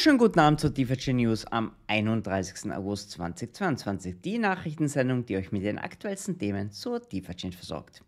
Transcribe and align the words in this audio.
Wunderschönen 0.00 0.18
guten 0.18 0.40
Abend 0.40 0.60
zu 0.60 0.70
DeFi 0.70 1.12
News 1.12 1.44
am 1.44 1.72
31. 1.88 2.72
August 2.72 3.10
2022. 3.10 4.22
Die 4.22 4.38
Nachrichtensendung, 4.38 5.26
die 5.26 5.36
euch 5.36 5.52
mit 5.52 5.62
den 5.62 5.78
aktuellsten 5.78 6.38
Themen 6.38 6.72
zur 6.72 7.00
DeFi 7.00 7.52
versorgt. 7.52 8.02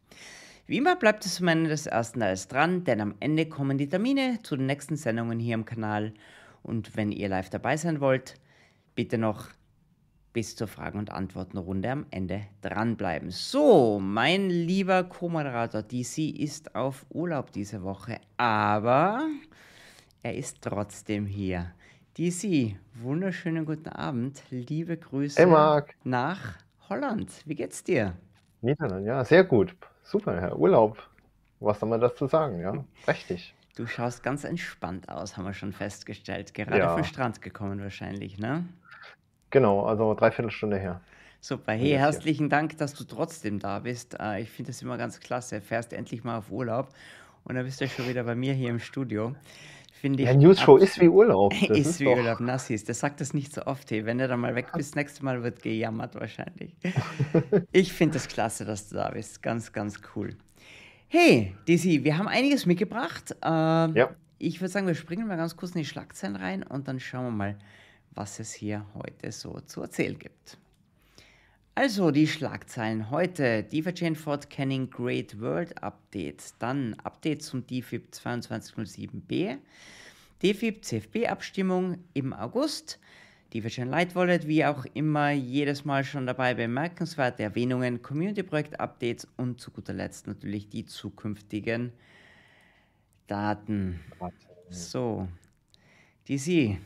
Wie 0.65 0.79
immer 0.79 0.97
bleibt 0.97 1.27
es 1.27 1.35
zum 1.35 1.49
Ende 1.49 1.69
des 1.69 1.87
ersten 1.87 2.21
Teils 2.21 2.49
dran, 2.49 2.85
denn 2.85 3.03
am 3.03 3.15
Ende 3.21 3.45
kommen 3.45 3.77
die 3.77 3.91
Termine 3.91 4.39
zu 4.43 4.57
den 4.57 4.65
nächsten 4.65 4.97
Sendungen 4.97 5.39
hier 5.39 5.53
im 5.53 5.67
Kanal. 5.67 6.15
Und 6.63 6.97
wenn 6.97 7.13
ihr 7.13 7.29
live 7.29 7.51
dabei 7.51 7.77
sein 7.77 8.01
wollt, 8.01 8.37
bitte 8.95 9.19
noch 9.19 9.49
bis 10.33 10.57
zur 10.57 10.69
Fragen- 10.69 10.99
und 10.99 11.11
Antwortenrunde 11.11 11.91
am 11.91 12.07
Ende 12.11 12.47
dranbleiben. 12.63 13.31
So, 13.31 14.01
mein 14.01 14.49
lieber 14.49 15.05
Co-Moderator 15.05 15.83
DC 15.83 16.41
ist 16.41 16.75
auf 16.75 17.05
Urlaub 17.11 17.53
diese 17.53 17.83
Woche, 17.83 18.19
aber 18.39 19.29
er 20.23 20.35
ist 20.35 20.63
trotzdem 20.63 21.27
hier. 21.27 21.75
DC, 22.19 22.77
wunderschönen 22.97 23.65
guten 23.65 23.89
Abend. 23.89 24.43
Liebe 24.51 24.99
Grüße 24.99 25.41
hey 25.41 25.47
Marc. 25.47 25.95
nach 26.05 26.59
Holland. 26.91 27.33
Wie 27.47 27.55
geht's 27.55 27.85
dir? 27.85 28.13
Niederland, 28.61 29.07
ja, 29.07 29.25
sehr 29.25 29.45
gut. 29.45 29.75
Super, 30.03 30.39
Herr 30.39 30.59
Urlaub. 30.59 30.99
Was 31.61 31.81
soll 31.81 31.89
man 31.89 32.03
dazu 32.03 32.27
sagen, 32.27 32.61
ja? 32.61 32.85
Richtig. 33.09 33.55
Du 33.77 33.87
schaust 33.87 34.23
ganz 34.23 34.45
entspannt 34.45 35.09
aus, 35.09 35.39
haben 35.39 35.47
wir 35.47 35.55
schon 35.55 35.73
festgestellt. 35.73 36.53
Gerade 36.53 36.81
ja. 36.81 36.93
vom 36.93 37.03
Strand 37.03 37.41
gekommen 37.41 37.81
wahrscheinlich, 37.81 38.37
ne? 38.37 38.67
Genau, 39.49 39.87
also 39.87 40.13
dreiviertel 40.13 40.51
Stunde 40.51 40.79
her. 40.79 41.01
Super. 41.41 41.73
Hey, 41.73 41.93
herzlichen 41.93 42.51
Dank, 42.51 42.77
dass 42.77 42.93
du 42.93 43.05
trotzdem 43.05 43.59
da 43.59 43.79
bist. 43.79 44.21
Äh, 44.21 44.43
ich 44.43 44.51
finde 44.51 44.71
das 44.71 44.83
immer 44.83 44.99
ganz 44.99 45.19
klasse. 45.19 45.63
Fährst 45.63 45.95
endlich 45.95 46.25
mal 46.25 46.37
auf 46.37 46.51
Urlaub 46.51 46.91
und 47.45 47.55
dann 47.55 47.65
bist 47.65 47.81
du 47.81 47.89
schon 47.89 48.07
wieder 48.07 48.25
bei 48.25 48.35
mir 48.35 48.53
hier 48.53 48.69
im 48.69 48.81
Studio 48.81 49.35
finde 50.03 50.25
ich. 50.25 50.29
Ja, 50.29 50.35
News-Show 50.35 50.77
ist 50.77 51.01
wie 51.01 51.09
Urlaub. 51.09 51.55
Das 51.69 51.79
ist, 51.79 51.87
ist 51.87 52.01
wie 52.01 52.05
doch... 52.05 52.17
Urlaub, 52.17 52.41
Nassis. 52.41 52.85
Das 52.85 52.99
sagt 52.99 53.21
das 53.21 53.33
nicht 53.33 53.55
so 53.55 53.63
oft. 53.63 53.91
Hey. 53.91 54.05
Wenn 54.05 54.19
du 54.19 54.27
dann 54.27 54.41
mal 54.41 54.55
weg 54.55 54.67
bist, 54.75 54.91
das 54.91 54.97
nächste 54.97 55.25
Mal 55.25 55.43
wird 55.43 55.63
gejammert 55.63 56.17
wahrscheinlich. 56.17 56.75
ich 57.73 57.93
finde 57.93 58.15
das 58.15 58.27
klasse, 58.29 58.65
dass 58.65 58.89
du 58.89 58.97
da 58.97 59.11
bist. 59.11 59.43
Ganz, 59.43 59.73
ganz 59.73 60.01
cool. 60.15 60.37
Hey, 61.07 61.55
DC, 61.69 62.05
wir 62.05 62.19
haben 62.19 62.27
einiges 62.27 62.67
mitgebracht. 62.67 63.37
Äh, 63.43 63.47
ja. 63.47 64.11
Ich 64.39 64.61
würde 64.61 64.73
sagen, 64.73 64.89
wir 64.89 64.95
springen 64.97 65.29
mal 65.29 65.37
ganz 65.37 65.57
kurz 65.57 65.73
in 65.73 65.83
die 65.83 65.87
Schlagzeilen 65.87 66.35
rein 66.35 66.63
und 66.65 66.89
dann 66.89 66.99
schauen 66.99 67.27
wir 67.27 67.31
mal, 67.31 67.59
was 68.11 68.41
es 68.41 68.53
hier 68.53 68.85
heute 68.95 69.31
so 69.31 69.61
zu 69.61 69.83
erzählen 69.83 70.19
gibt. 70.19 70.59
Also 71.75 72.11
die 72.11 72.27
Schlagzeilen 72.27 73.11
heute. 73.11 73.63
DeFi 73.63 74.15
Fort 74.15 74.51
Canning 74.51 74.91
Great 74.91 75.41
World 75.41 75.83
Update. 75.83 76.53
Dann 76.59 76.95
Update 77.03 77.43
zum 77.43 77.67
DFIP 77.67 78.11
2207b. 78.13 79.57
DFIP 80.43 80.85
CFB 80.85 81.29
Abstimmung 81.29 81.97
im 82.13 82.35
August. 82.35 83.01
DeFi 83.55 83.85
Light 83.85 84.15
Wallet, 84.15 84.47
wie 84.47 84.67
auch 84.67 84.85
immer, 84.93 85.31
jedes 85.31 85.87
Mal 85.87 86.05
schon 86.05 86.27
dabei 86.27 86.53
bemerkenswerte 86.53 87.43
Erwähnungen, 87.43 88.03
Community 88.03 88.43
Projekt 88.43 88.79
Updates 88.79 89.27
und 89.39 89.59
zu 89.59 89.71
guter 89.71 89.95
Letzt 89.95 90.27
natürlich 90.27 90.69
die 90.69 90.85
zukünftigen 90.85 91.93
Daten. 93.29 93.99
So, 94.69 95.27
DC. 96.29 96.79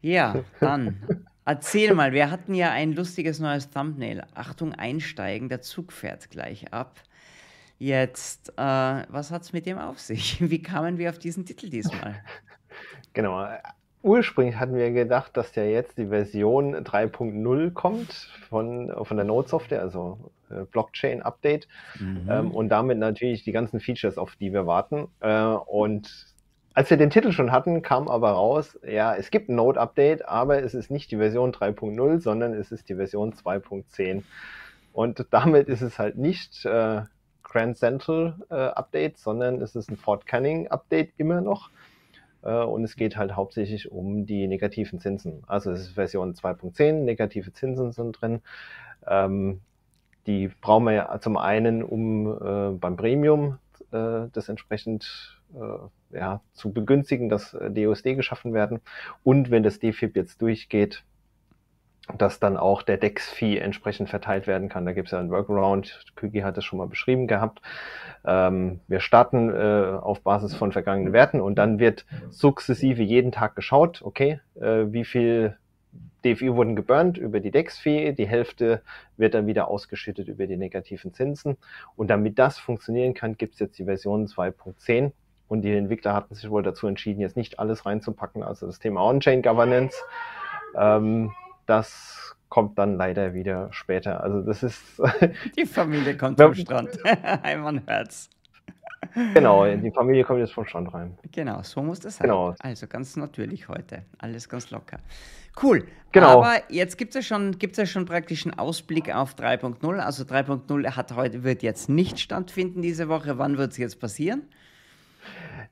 Ja, 0.00 0.44
dann 0.60 1.24
Erzähl 1.44 1.94
mal, 1.94 2.12
wir 2.12 2.30
hatten 2.30 2.54
ja 2.54 2.70
ein 2.70 2.92
lustiges 2.92 3.40
neues 3.40 3.70
Thumbnail. 3.70 4.24
Achtung, 4.34 4.74
einsteigen, 4.74 5.48
der 5.48 5.60
Zug 5.60 5.92
fährt 5.92 6.30
gleich 6.30 6.72
ab. 6.72 6.94
Jetzt, 7.78 8.50
äh, 8.50 9.02
was 9.08 9.32
hat 9.32 9.42
es 9.42 9.52
mit 9.52 9.66
dem 9.66 9.78
auf 9.78 9.98
sich? 9.98 10.38
Wie 10.50 10.62
kamen 10.62 10.98
wir 10.98 11.10
auf 11.10 11.18
diesen 11.18 11.44
Titel 11.44 11.68
diesmal? 11.68 12.22
Genau. 13.14 13.46
Ursprünglich 14.02 14.56
hatten 14.56 14.74
wir 14.74 14.90
gedacht, 14.90 15.36
dass 15.36 15.54
ja 15.54 15.64
jetzt 15.64 15.98
die 15.98 16.06
Version 16.06 16.74
3.0 16.74 17.72
kommt 17.72 18.10
von, 18.48 18.90
von 19.04 19.16
der 19.18 19.26
Node-Software, 19.26 19.82
also 19.82 20.32
äh, 20.48 20.64
Blockchain-Update. 20.64 21.68
Mhm. 22.00 22.26
Ähm, 22.30 22.50
und 22.52 22.70
damit 22.70 22.96
natürlich 22.96 23.44
die 23.44 23.52
ganzen 23.52 23.80
Features, 23.80 24.16
auf 24.16 24.34
die 24.36 24.54
wir 24.54 24.66
warten. 24.66 25.08
Äh, 25.20 25.42
und 25.44 26.31
als 26.74 26.90
wir 26.90 26.96
den 26.96 27.10
Titel 27.10 27.32
schon 27.32 27.52
hatten, 27.52 27.82
kam 27.82 28.08
aber 28.08 28.30
raus, 28.30 28.78
ja, 28.86 29.14
es 29.14 29.30
gibt 29.30 29.48
ein 29.48 29.56
Node-Update, 29.56 30.26
aber 30.26 30.62
es 30.62 30.74
ist 30.74 30.90
nicht 30.90 31.10
die 31.10 31.16
Version 31.16 31.52
3.0, 31.52 32.20
sondern 32.20 32.54
es 32.54 32.72
ist 32.72 32.88
die 32.88 32.94
Version 32.94 33.32
2.10. 33.32 34.22
Und 34.92 35.26
damit 35.30 35.68
ist 35.68 35.82
es 35.82 35.98
halt 35.98 36.16
nicht 36.16 36.64
äh, 36.64 37.02
Grand 37.42 37.76
Central 37.76 38.36
äh, 38.50 38.54
Update, 38.54 39.18
sondern 39.18 39.60
es 39.60 39.76
ist 39.76 39.90
ein 39.90 39.96
Fort 39.96 40.26
Canning 40.26 40.68
Update 40.68 41.12
immer 41.18 41.40
noch. 41.40 41.70
Äh, 42.42 42.62
und 42.62 42.84
es 42.84 42.96
geht 42.96 43.16
halt 43.16 43.36
hauptsächlich 43.36 43.90
um 43.90 44.26
die 44.26 44.46
negativen 44.46 44.98
Zinsen. 44.98 45.44
Also 45.46 45.70
es 45.70 45.80
ist 45.80 45.92
Version 45.92 46.34
2.10, 46.34 47.04
negative 47.04 47.52
Zinsen 47.52 47.92
sind 47.92 48.20
drin. 48.20 48.40
Ähm, 49.06 49.60
die 50.26 50.48
brauchen 50.60 50.84
wir 50.84 50.92
ja 50.92 51.20
zum 51.20 51.36
einen, 51.36 51.82
um 51.82 52.26
äh, 52.26 52.78
beim 52.78 52.96
Premium 52.96 53.58
äh, 53.90 54.28
das 54.32 54.48
entsprechend 54.48 55.41
ja, 56.10 56.40
zu 56.52 56.72
begünstigen, 56.72 57.28
dass 57.28 57.54
äh, 57.54 57.70
DOSD 57.70 58.14
geschaffen 58.14 58.54
werden. 58.54 58.80
Und 59.22 59.50
wenn 59.50 59.62
das 59.62 59.78
DFIP 59.78 60.16
jetzt 60.16 60.40
durchgeht, 60.42 61.04
dass 62.18 62.40
dann 62.40 62.56
auch 62.56 62.82
der 62.82 62.96
DEX-Fee 62.96 63.58
entsprechend 63.58 64.10
verteilt 64.10 64.48
werden 64.48 64.68
kann. 64.68 64.84
Da 64.84 64.92
gibt 64.92 65.08
es 65.08 65.12
ja 65.12 65.20
einen 65.20 65.30
Workaround. 65.30 66.04
Kügi 66.16 66.40
hat 66.40 66.58
es 66.58 66.64
schon 66.64 66.78
mal 66.78 66.88
beschrieben 66.88 67.28
gehabt. 67.28 67.62
Ähm, 68.24 68.80
wir 68.88 69.00
starten 69.00 69.50
äh, 69.50 69.98
auf 70.00 70.20
Basis 70.22 70.54
von 70.54 70.72
vergangenen 70.72 71.12
Werten 71.12 71.40
und 71.40 71.56
dann 71.56 71.78
wird 71.78 72.04
sukzessive 72.28 73.02
jeden 73.02 73.30
Tag 73.30 73.54
geschaut, 73.54 74.02
okay, 74.02 74.40
äh, 74.60 74.86
wie 74.88 75.04
viel 75.04 75.56
DFI 76.24 76.54
wurden 76.54 76.76
geburnt 76.76 77.18
über 77.18 77.40
die 77.40 77.50
DEX-Fee, 77.50 78.12
die 78.12 78.28
Hälfte 78.28 78.82
wird 79.16 79.34
dann 79.34 79.46
wieder 79.46 79.68
ausgeschüttet 79.68 80.28
über 80.28 80.46
die 80.46 80.56
negativen 80.56 81.12
Zinsen. 81.12 81.56
Und 81.96 82.08
damit 82.08 82.38
das 82.38 82.58
funktionieren 82.58 83.14
kann, 83.14 83.36
gibt 83.36 83.54
es 83.54 83.60
jetzt 83.60 83.78
die 83.78 83.84
Version 83.84 84.26
2.10 84.26 85.12
und 85.52 85.60
die 85.60 85.72
Entwickler 85.74 86.14
hatten 86.14 86.34
sich 86.34 86.48
wohl 86.48 86.62
dazu 86.62 86.86
entschieden, 86.86 87.20
jetzt 87.20 87.36
nicht 87.36 87.58
alles 87.58 87.84
reinzupacken. 87.84 88.42
Also 88.42 88.66
das 88.66 88.78
Thema 88.78 89.02
On-Chain 89.02 89.42
Governance, 89.42 89.94
ähm, 90.74 91.30
das 91.66 92.34
kommt 92.48 92.78
dann 92.78 92.96
leider 92.96 93.34
wieder 93.34 93.68
später. 93.70 94.22
Also 94.22 94.40
das 94.40 94.62
ist. 94.62 94.80
die 95.58 95.66
Familie 95.66 96.16
kommt 96.16 96.40
vom 96.40 96.54
Strand. 96.54 96.88
Einmal 97.42 97.82
Herz. 97.84 98.30
Genau, 99.34 99.66
die 99.66 99.90
Familie 99.90 100.24
kommt 100.24 100.38
jetzt 100.38 100.54
vom 100.54 100.64
Strand 100.64 100.94
rein. 100.94 101.18
Genau, 101.32 101.62
so 101.62 101.82
muss 101.82 102.00
das 102.00 102.16
sein. 102.16 102.28
Genau. 102.28 102.54
Also 102.60 102.86
ganz 102.86 103.14
natürlich 103.16 103.68
heute. 103.68 104.06
Alles 104.16 104.48
ganz 104.48 104.70
locker. 104.70 105.00
Cool. 105.62 105.84
Genau. 106.12 106.40
Aber 106.40 106.62
jetzt 106.70 106.96
gibt 106.96 107.14
es 107.14 107.16
ja 107.16 107.36
schon, 107.36 107.58
gibt's 107.58 107.76
ja 107.76 107.84
schon 107.84 108.06
praktisch 108.06 108.46
einen 108.46 108.58
Ausblick 108.58 109.14
auf 109.14 109.34
3.0. 109.34 109.98
Also 109.98 110.24
3.0 110.24 110.96
hat 110.96 111.14
heute, 111.14 111.44
wird 111.44 111.62
jetzt 111.62 111.90
nicht 111.90 112.20
stattfinden 112.20 112.80
diese 112.80 113.10
Woche. 113.10 113.36
Wann 113.36 113.58
wird 113.58 113.72
es 113.72 113.76
jetzt 113.76 114.00
passieren? 114.00 114.48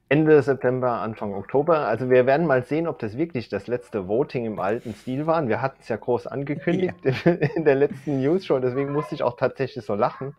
Ende 0.09 0.43
September, 0.43 1.01
Anfang 1.01 1.35
Oktober. 1.35 1.87
Also 1.87 2.11
wir 2.11 2.27
werden 2.27 2.47
mal 2.47 2.65
sehen, 2.65 2.89
ob 2.89 2.99
das 2.99 3.17
wirklich 3.17 3.49
das 3.49 3.69
letzte 3.69 4.09
Voting 4.09 4.45
im 4.45 4.59
alten 4.59 4.93
Stil 4.95 5.27
war. 5.27 5.47
Wir 5.47 5.63
hatten 5.63 5.79
es 5.81 5.89
ja 5.89 5.97
groß 5.97 6.27
angekündigt 6.27 6.97
ja. 7.25 7.33
in 7.55 7.65
der 7.65 7.77
letzten 7.77 8.21
News 8.21 8.45
Show, 8.45 8.59
deswegen 8.59 8.93
musste 8.93 9.15
ich 9.15 9.23
auch 9.23 9.37
tatsächlich 9.37 9.85
so 9.85 9.95
lachen, 9.95 10.35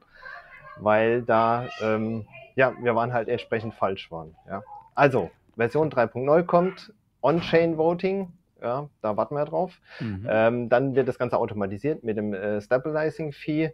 weil 0.78 1.22
da, 1.22 1.68
ähm, 1.82 2.26
ja, 2.56 2.74
wir 2.82 2.96
waren 2.96 3.14
halt 3.14 3.30
entsprechend 3.30 3.74
falsch 3.74 4.12
waren. 4.12 4.36
Ja. 4.46 4.62
Also, 4.94 5.32
Version 5.56 5.90
3.0 5.90 6.44
kommt, 6.44 6.94
On-Chain 7.22 7.78
Voting, 7.78 8.34
ja, 8.62 8.90
da 9.02 9.18
warten 9.18 9.36
wir 9.36 9.46
drauf. 9.46 9.80
Mhm. 10.00 10.28
Ähm, 10.30 10.70
dann 10.70 10.96
wird 10.96 11.08
das 11.08 11.18
Ganze 11.18 11.38
automatisiert 11.38 12.04
mit 12.04 12.18
dem 12.18 12.34
äh, 12.34 12.62
Stabilizing 12.62 13.32
Fee. 13.32 13.74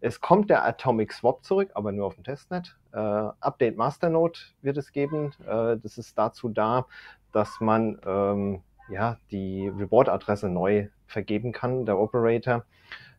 Es 0.00 0.20
kommt 0.20 0.50
der 0.50 0.64
Atomic 0.64 1.12
Swap 1.12 1.44
zurück, 1.44 1.70
aber 1.74 1.92
nur 1.92 2.06
auf 2.06 2.14
dem 2.14 2.24
Testnet. 2.24 2.76
Äh, 2.94 2.98
Update 3.40 3.76
Masternode 3.76 4.38
wird 4.62 4.76
es 4.76 4.92
geben. 4.92 5.32
Äh, 5.46 5.76
das 5.82 5.98
ist 5.98 6.16
dazu 6.16 6.48
da, 6.48 6.86
dass 7.32 7.60
man 7.60 7.98
ähm, 8.06 8.62
ja, 8.88 9.16
die 9.30 9.68
Reward-Adresse 9.68 10.48
neu 10.48 10.88
vergeben 11.06 11.52
kann, 11.52 11.86
der 11.86 11.98
Operator. 11.98 12.64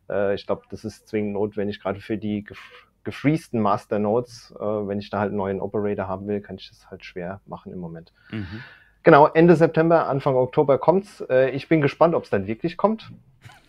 Äh, 0.08 0.34
ich 0.34 0.46
glaube, 0.46 0.62
das 0.70 0.84
ist 0.84 1.08
zwingend 1.08 1.34
notwendig, 1.34 1.80
gerade 1.80 2.00
für 2.00 2.18
die 2.18 2.44
gef 2.44 2.58
gefreesten 3.04 3.60
Masternodes. 3.60 4.52
Äh, 4.58 4.64
wenn 4.64 4.98
ich 4.98 5.10
da 5.10 5.20
halt 5.20 5.28
einen 5.28 5.36
neuen 5.36 5.60
Operator 5.60 6.08
haben 6.08 6.26
will, 6.26 6.40
kann 6.40 6.56
ich 6.56 6.68
das 6.70 6.90
halt 6.90 7.04
schwer 7.04 7.40
machen 7.46 7.72
im 7.72 7.78
Moment. 7.78 8.12
Mhm. 8.32 8.64
Genau, 9.04 9.28
Ende 9.28 9.54
September, 9.54 10.08
Anfang 10.08 10.34
Oktober 10.34 10.78
kommt's. 10.78 11.20
Äh, 11.30 11.50
ich 11.50 11.68
bin 11.68 11.80
gespannt, 11.80 12.16
ob 12.16 12.24
es 12.24 12.30
dann 12.30 12.48
wirklich 12.48 12.76
kommt 12.76 13.12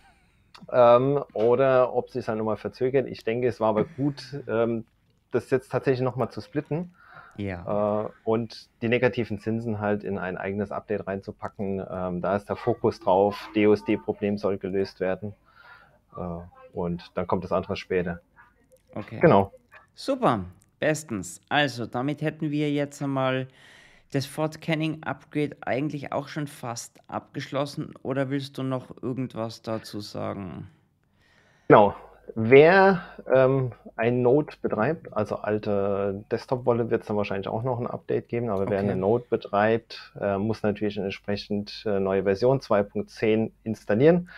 ähm, 0.72 1.22
oder 1.34 1.94
ob 1.94 2.10
sich 2.10 2.26
dann 2.26 2.38
nochmal 2.38 2.56
verzögert. 2.56 3.06
Ich 3.06 3.22
denke, 3.22 3.46
es 3.46 3.60
war 3.60 3.68
aber 3.68 3.84
gut, 3.84 4.42
ähm, 4.48 4.84
das 5.30 5.50
jetzt 5.50 5.70
tatsächlich 5.70 6.02
nochmal 6.02 6.30
zu 6.30 6.40
splitten. 6.40 6.94
Ja. 7.36 8.04
Äh, 8.04 8.08
und 8.24 8.68
die 8.82 8.88
negativen 8.88 9.38
Zinsen 9.38 9.80
halt 9.80 10.02
in 10.04 10.18
ein 10.18 10.36
eigenes 10.36 10.72
Update 10.72 11.06
reinzupacken. 11.06 11.84
Ähm, 11.88 12.20
da 12.20 12.36
ist 12.36 12.48
der 12.48 12.56
Fokus 12.56 13.00
drauf. 13.00 13.48
DOSD-Problem 13.54 14.38
soll 14.38 14.58
gelöst 14.58 15.00
werden. 15.00 15.34
Äh, 16.16 16.20
und 16.72 17.10
dann 17.14 17.26
kommt 17.26 17.44
das 17.44 17.52
andere 17.52 17.76
später. 17.76 18.20
Okay. 18.94 19.20
Genau. 19.20 19.52
Super. 19.94 20.44
Bestens. 20.80 21.40
Also, 21.48 21.86
damit 21.86 22.22
hätten 22.22 22.50
wir 22.50 22.70
jetzt 22.70 23.02
einmal 23.02 23.48
das 24.12 24.26
Fort 24.26 24.60
Canning 24.60 25.02
Upgrade 25.02 25.56
eigentlich 25.60 26.12
auch 26.12 26.28
schon 26.28 26.46
fast 26.46 26.98
abgeschlossen 27.08 27.94
oder 28.02 28.30
willst 28.30 28.58
du 28.58 28.62
noch 28.62 29.02
irgendwas 29.02 29.62
dazu 29.62 30.00
sagen? 30.00 30.68
Genau. 31.68 31.94
Wer 32.34 33.02
ähm, 33.32 33.72
ein 33.96 34.22
Node 34.22 34.54
betreibt, 34.62 35.12
also 35.12 35.36
alte 35.36 36.24
Desktop-Wolle, 36.30 36.90
wird 36.90 37.02
es 37.02 37.08
dann 37.08 37.16
wahrscheinlich 37.16 37.48
auch 37.48 37.62
noch 37.62 37.80
ein 37.80 37.86
Update 37.86 38.28
geben, 38.28 38.48
aber 38.48 38.62
okay. 38.62 38.72
wer 38.72 38.80
eine 38.80 38.96
Node 38.96 39.24
betreibt, 39.28 40.12
äh, 40.20 40.38
muss 40.38 40.62
natürlich 40.62 40.98
entsprechend 40.98 41.84
äh, 41.86 42.00
neue 42.00 42.24
Version 42.24 42.60
2.10 42.60 43.52
installieren. 43.64 44.28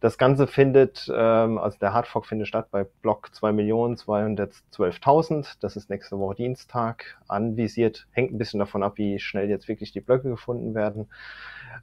Das 0.00 0.16
Ganze 0.16 0.46
findet, 0.46 1.12
ähm, 1.14 1.58
also 1.58 1.76
der 1.78 1.92
Hardfork 1.92 2.24
findet 2.24 2.48
statt 2.48 2.68
bei 2.70 2.86
Block 3.02 3.28
2.212.000. 3.34 5.56
Das 5.60 5.76
ist 5.76 5.90
nächste 5.90 6.18
Woche 6.18 6.36
Dienstag 6.36 7.18
anvisiert. 7.28 8.06
Hängt 8.12 8.32
ein 8.32 8.38
bisschen 8.38 8.60
davon 8.60 8.82
ab, 8.82 8.94
wie 8.96 9.18
schnell 9.18 9.50
jetzt 9.50 9.68
wirklich 9.68 9.92
die 9.92 10.00
Blöcke 10.00 10.30
gefunden 10.30 10.74
werden. 10.74 11.10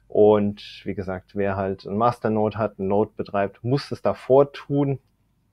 Und 0.08 0.82
wie 0.84 0.94
gesagt, 0.94 1.36
wer 1.36 1.56
halt 1.56 1.84
ein 1.84 1.96
Masternode 1.96 2.58
hat, 2.58 2.80
ein 2.80 2.88
Node 2.88 3.12
betreibt, 3.16 3.62
muss 3.62 3.92
es 3.92 4.02
davor 4.02 4.52
tun. 4.52 4.98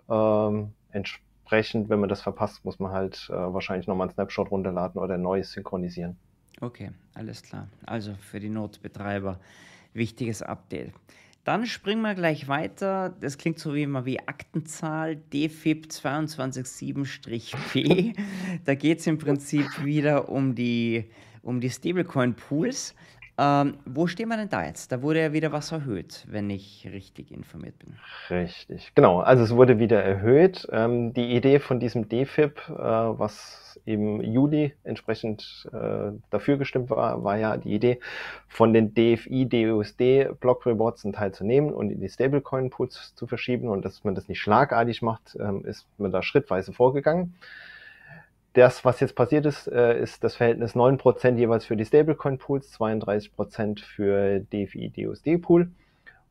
Ähm, 0.09 0.73
entsprechend, 0.91 1.89
wenn 1.89 1.99
man 1.99 2.09
das 2.09 2.21
verpasst, 2.21 2.65
muss 2.65 2.79
man 2.79 2.91
halt 2.91 3.27
äh, 3.29 3.33
wahrscheinlich 3.33 3.87
nochmal 3.87 4.07
einen 4.07 4.13
Snapshot 4.13 4.51
runterladen 4.51 5.01
oder 5.01 5.17
neu 5.17 5.43
synchronisieren. 5.43 6.17
Okay, 6.61 6.91
alles 7.13 7.43
klar. 7.43 7.67
Also 7.85 8.13
für 8.15 8.39
die 8.39 8.47
Node-Betreiber 8.49 9.39
wichtiges 9.93 10.41
Update. 10.41 10.93
Dann 11.43 11.65
springen 11.67 12.01
wir 12.01 12.15
gleich 12.15 12.47
weiter. 12.47 13.13
Das 13.21 13.37
klingt 13.37 13.59
so 13.59 13.75
wie 13.75 13.83
immer 13.83 14.05
wie 14.05 14.19
Aktenzahl 14.19 15.15
DFIP 15.15 15.85
227-P. 15.87 18.13
da 18.65 18.73
geht 18.73 18.99
es 18.99 19.07
im 19.07 19.19
Prinzip 19.19 19.83
wieder 19.83 20.29
um 20.29 20.55
die, 20.55 21.05
um 21.43 21.61
die 21.61 21.69
Stablecoin-Pools. 21.69 22.95
Ähm, 23.37 23.77
wo 23.85 24.07
stehen 24.07 24.29
wir 24.29 24.37
denn 24.37 24.49
da 24.49 24.65
jetzt? 24.65 24.91
Da 24.91 25.01
wurde 25.01 25.21
ja 25.21 25.33
wieder 25.33 25.51
was 25.51 25.71
erhöht, 25.71 26.25
wenn 26.29 26.49
ich 26.49 26.87
richtig 26.91 27.31
informiert 27.31 27.77
bin. 27.79 27.95
Richtig, 28.29 28.93
genau. 28.95 29.19
Also 29.19 29.43
es 29.43 29.51
wurde 29.51 29.77
wieder 29.77 30.01
erhöht. 30.01 30.67
Ähm, 30.71 31.13
die 31.13 31.35
Idee 31.35 31.59
von 31.59 31.79
diesem 31.79 32.07
DFIP, 32.07 32.61
äh, 32.69 32.73
was 32.73 33.79
im 33.83 34.21
Juli 34.21 34.73
entsprechend 34.85 35.67
äh, 35.73 36.11
dafür 36.29 36.57
gestimmt 36.57 36.89
war, 36.89 37.25
war 37.25 37.37
ja 37.37 37.57
die 37.57 37.73
Idee 37.73 37.99
von 38.47 38.73
den 38.73 38.93
DFI, 38.93 39.47
DUSD 39.47 40.29
Block 40.39 40.65
Rewards 40.65 41.03
einen 41.03 41.13
Teil 41.13 41.33
zu 41.33 41.43
nehmen 41.43 41.73
und 41.73 41.91
in 41.91 41.99
die 41.99 42.09
Stablecoin 42.09 42.69
Pools 42.69 43.13
zu 43.15 43.27
verschieben 43.27 43.67
und 43.67 43.83
dass 43.83 44.05
man 44.05 44.15
das 44.15 44.29
nicht 44.29 44.39
schlagartig 44.39 45.01
macht, 45.01 45.37
ähm, 45.39 45.65
ist 45.65 45.85
man 45.97 46.11
da 46.11 46.23
schrittweise 46.23 46.71
vorgegangen 46.71 47.35
das, 48.55 48.85
was 48.85 49.01
jetzt 49.01 49.15
passiert 49.15 49.45
ist, 49.45 49.67
äh, 49.67 49.99
ist 50.01 50.23
das 50.23 50.35
Verhältnis 50.35 50.75
9% 50.75 51.35
jeweils 51.35 51.65
für 51.65 51.75
die 51.75 51.85
Stablecoin-Pools, 51.85 52.73
32% 52.79 53.81
für 53.81 54.39
DFI 54.39 54.89
DUSD-Pool. 54.89 55.69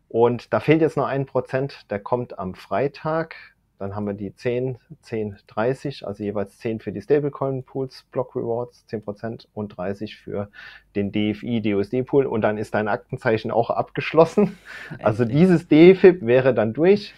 Und 0.09 0.53
da 0.53 0.61
fehlt 0.61 0.81
jetzt 0.81 0.97
noch 0.97 1.07
ein 1.07 1.27
Prozent, 1.27 1.91
der 1.91 1.99
kommt 1.99 2.39
am 2.39 2.55
Freitag. 2.55 3.35
Dann 3.79 3.95
haben 3.95 4.07
wir 4.07 4.15
die 4.15 4.35
10, 4.35 4.79
10, 5.03 5.37
30, 5.47 6.07
also 6.07 6.23
jeweils 6.23 6.59
10 6.59 6.81
für 6.81 6.93
die 6.93 7.03
Stablecoin-Pools, 7.03 8.07
Block 8.11 8.35
Rewards, 8.37 8.87
10% 8.89 9.47
und 9.53 9.77
30 9.77 10.17
für 10.17 10.49
den 10.97 11.13
DFI 11.13 11.61
DUSD-Pool. 11.61 12.25
Und 12.25 12.41
dann 12.41 12.57
ist 12.57 12.75
dein 12.75 12.89
Aktenzeichen 12.89 13.51
auch 13.51 13.71
abgeschlossen. 13.71 14.57
Also 15.03 15.25
dieses 15.27 15.69
DFIP 15.69 16.25
wäre 16.25 16.55
dann 16.55 16.73
durch. 16.73 17.15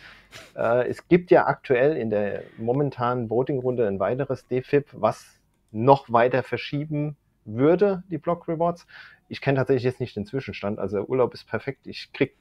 Äh, 0.57 0.89
es 0.89 1.09
gibt 1.09 1.31
ja 1.31 1.47
aktuell 1.47 1.97
in 1.97 2.11
der 2.11 2.43
momentanen 2.59 3.31
Voting-Runde 3.31 3.87
ein 3.87 4.01
weiteres 4.01 4.47
DFIP, 4.47 4.89
was 4.93 5.41
noch 5.73 6.13
weiter 6.13 6.43
verschieben 6.43 7.17
würde, 7.45 8.03
die 8.11 8.19
Block 8.19 8.49
Rewards. 8.49 8.87
Ich 9.29 9.41
kenne 9.41 9.59
tatsächlich 9.59 9.85
jetzt 9.85 10.01
nicht 10.01 10.15
den 10.15 10.25
Zwischenstand. 10.25 10.79
Also 10.79 11.05
Urlaub 11.05 11.35
ist 11.35 11.49
perfekt. 11.49 11.87
Ich 11.87 12.13
krieg 12.13 12.35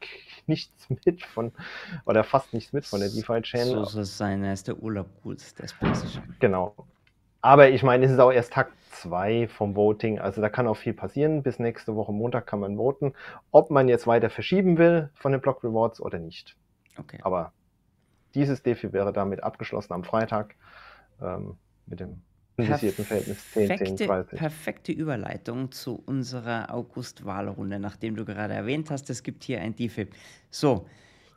nichts 0.45 0.87
mit 1.05 1.23
von, 1.23 1.51
oder 2.05 2.23
fast 2.23 2.53
nichts 2.53 2.73
mit 2.73 2.85
von 2.85 2.99
der 2.99 3.09
DeFi-Chain. 3.09 3.67
So 3.67 3.83
soll 3.85 4.03
es 4.03 4.17
sein, 4.17 4.43
ist 4.43 4.67
der 4.67 4.81
Urlaub 4.81 5.07
gut, 5.23 5.39
der 5.57 5.65
ist 5.65 5.79
klassisch. 5.79 6.19
Genau. 6.39 6.75
Aber 7.41 7.69
ich 7.69 7.83
meine, 7.83 8.05
es 8.05 8.11
ist 8.11 8.19
auch 8.19 8.31
erst 8.31 8.53
Tag 8.53 8.71
2 8.91 9.47
vom 9.47 9.75
Voting. 9.75 10.19
Also 10.19 10.41
da 10.41 10.49
kann 10.49 10.67
auch 10.67 10.77
viel 10.77 10.93
passieren. 10.93 11.43
Bis 11.43 11.59
nächste 11.59 11.95
Woche 11.95 12.11
Montag 12.11 12.47
kann 12.47 12.59
man 12.59 12.77
voten, 12.77 13.13
ob 13.51 13.69
man 13.69 13.87
jetzt 13.87 14.07
weiter 14.07 14.29
verschieben 14.29 14.77
will 14.77 15.09
von 15.13 15.31
den 15.31 15.41
Block 15.41 15.63
Rewards 15.63 16.01
oder 16.01 16.17
nicht. 16.17 16.55
Okay. 16.97 17.19
Aber 17.21 17.51
dieses 18.35 18.61
Defi 18.61 18.93
wäre 18.93 19.13
damit 19.13 19.43
abgeschlossen 19.43 19.93
am 19.93 20.03
Freitag 20.03 20.55
ähm, 21.21 21.57
mit 21.87 21.99
dem 21.99 22.21
anvisierten 22.57 23.05
Verhältnis 23.05 23.51
10, 23.51 23.97
10, 23.97 24.07
30. 24.07 24.39
Perfekte 24.39 24.91
Überleitung 24.91 25.71
zu 25.71 26.01
unserer 26.05 26.73
August-Wahlrunde, 26.73 27.79
nachdem 27.79 28.15
du 28.15 28.25
gerade 28.25 28.53
erwähnt 28.53 28.91
hast, 28.91 29.09
es 29.09 29.23
gibt 29.23 29.43
hier 29.43 29.61
ein 29.61 29.75
DFIP. 29.75 30.13
So, 30.49 30.87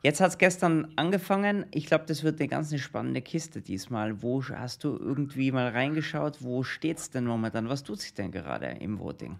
jetzt 0.01 0.21
hat 0.21 0.29
es 0.29 0.37
gestern 0.37 0.93
angefangen. 0.95 1.65
Ich 1.71 1.87
glaube, 1.87 2.05
das 2.07 2.23
wird 2.23 2.39
eine 2.39 2.47
ganz 2.47 2.77
spannende 2.79 3.21
Kiste 3.21 3.61
diesmal. 3.61 4.21
Wo 4.21 4.43
hast 4.43 4.83
du 4.83 4.97
irgendwie 4.97 5.51
mal 5.51 5.69
reingeschaut? 5.69 6.41
Wo 6.41 6.63
steht 6.63 6.99
es 6.99 7.09
denn 7.09 7.25
momentan? 7.25 7.69
Was 7.69 7.83
tut 7.83 7.99
sich 7.99 8.13
denn 8.13 8.31
gerade 8.31 8.67
im 8.67 8.99
Voting? 8.99 9.37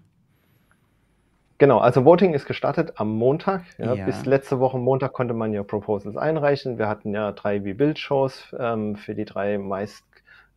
Genau, 1.60 1.80
also 1.80 2.06
Voting 2.06 2.34
ist 2.34 2.46
gestartet 2.46 2.94
am 2.96 3.12
Montag. 3.12 3.64
Ja. 3.78 3.94
Ja. 3.94 4.06
Bis 4.06 4.26
letzte 4.26 4.62
Woche 4.62 4.78
Montag 4.78 5.12
konnte 5.12 5.34
man 5.34 5.52
ja 5.52 5.62
Proposals 5.62 6.16
einreichen. 6.16 6.78
Wir 6.78 6.88
hatten 6.88 7.14
ja 7.14 7.34
drei 7.34 7.60
V-Build-Shows 7.60 8.56
ähm, 8.58 8.96
für 8.96 9.14
die 9.14 9.26
drei 9.26 9.58
meist 9.58 10.06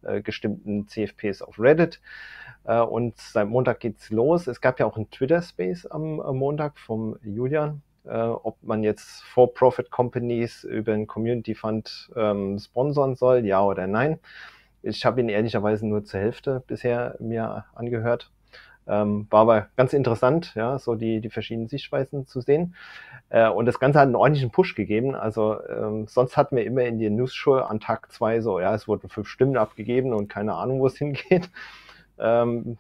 äh, 0.03 0.23
gestimmten 0.23 0.87
CFPs 0.87 1.43
auf 1.43 1.59
Reddit. 1.59 2.01
Äh, 2.63 2.79
und 2.79 3.19
seit 3.19 3.49
Montag 3.49 3.81
geht's 3.81 4.11
los. 4.11 4.47
Es 4.47 4.61
gab 4.61 4.79
ja 4.79 4.87
auch 4.87 4.97
einen 4.97 5.11
Twitter-Space 5.11 5.87
am, 5.87 6.21
am, 6.21 6.37
Montag 6.37 6.79
vom 6.79 7.17
Julian, 7.25 7.83
äh, 8.05 8.13
ob 8.13 8.63
man 8.63 8.85
jetzt 8.85 9.25
For-Profit-Companies 9.25 10.63
über 10.63 10.93
einen 10.93 11.09
Community 11.09 11.57
Fund 11.57 12.13
ähm, 12.15 12.61
sponsern 12.61 13.17
soll, 13.17 13.45
ja 13.45 13.61
oder 13.61 13.89
nein. 13.89 14.21
Ich 14.83 15.05
habe 15.05 15.21
ihn 15.21 15.29
ehrlicherweise 15.29 15.85
nur 15.85 16.05
zur 16.05 16.21
Hälfte 16.21 16.63
bisher 16.69 17.17
mir 17.19 17.65
angehört. 17.75 18.31
Ähm, 18.87 19.27
war 19.31 19.43
aber 19.43 19.69
ganz 19.77 19.93
interessant, 19.93 20.53
ja, 20.55 20.79
so 20.79 20.95
die, 20.95 21.21
die 21.21 21.31
verschiedenen 21.31 21.69
Sichtweisen 21.69 22.27
zu 22.27 22.41
sehen. 22.41 22.75
Äh, 23.29 23.49
und 23.49 23.67
das 23.67 23.79
Ganze 23.79 24.01
hat 24.01 24.07
einen 24.07 24.17
ordentlichen 24.17 24.51
Push 24.51 24.75
gegeben. 24.75 25.15
Also 25.15 25.59
ähm, 25.69 26.07
sonst 26.09 26.37
hatten 26.37 26.57
wir 26.57 26.65
immer 26.65 26.83
in 26.83 26.99
der 26.99 27.11
News-Show 27.11 27.55
an 27.55 27.81
Tag 27.81 28.11
zwei 28.13 28.41
so, 28.41 28.61
ja, 28.61 28.75
es 28.75 28.89
wurden 28.89 29.09
fünf 29.09 29.29
Stimmen 29.29 29.57
abgegeben 29.57 30.13
und 30.13 30.29
keine 30.29 30.55
Ahnung, 30.55 30.81
wo 30.81 30.87
es 30.87 30.97
hingeht. 30.99 31.51
Ähm, 32.19 32.79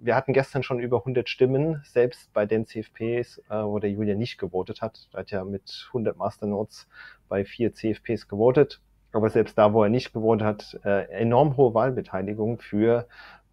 wir 0.00 0.14
hatten 0.14 0.32
gestern 0.32 0.62
schon 0.62 0.78
über 0.78 0.98
100 0.98 1.28
Stimmen, 1.28 1.82
selbst 1.84 2.32
bei 2.32 2.46
den 2.46 2.66
CFPs, 2.66 3.38
äh, 3.48 3.64
wo 3.64 3.78
der 3.78 3.90
Julia 3.90 4.14
nicht 4.14 4.38
gewotet 4.38 4.82
hat. 4.82 5.08
Er 5.12 5.20
hat 5.20 5.30
ja 5.30 5.44
mit 5.44 5.86
100 5.88 6.16
Masternodes 6.16 6.86
bei 7.28 7.44
vier 7.44 7.74
CFPs 7.74 8.28
gewotet. 8.28 8.80
Aber 9.12 9.30
selbst 9.30 9.56
da, 9.58 9.72
wo 9.72 9.82
er 9.82 9.90
nicht 9.90 10.12
gewotet 10.12 10.46
hat, 10.46 10.80
äh, 10.84 11.08
enorm 11.10 11.56
hohe 11.56 11.74
Wahlbeteiligung 11.74 12.58
für 12.58 13.06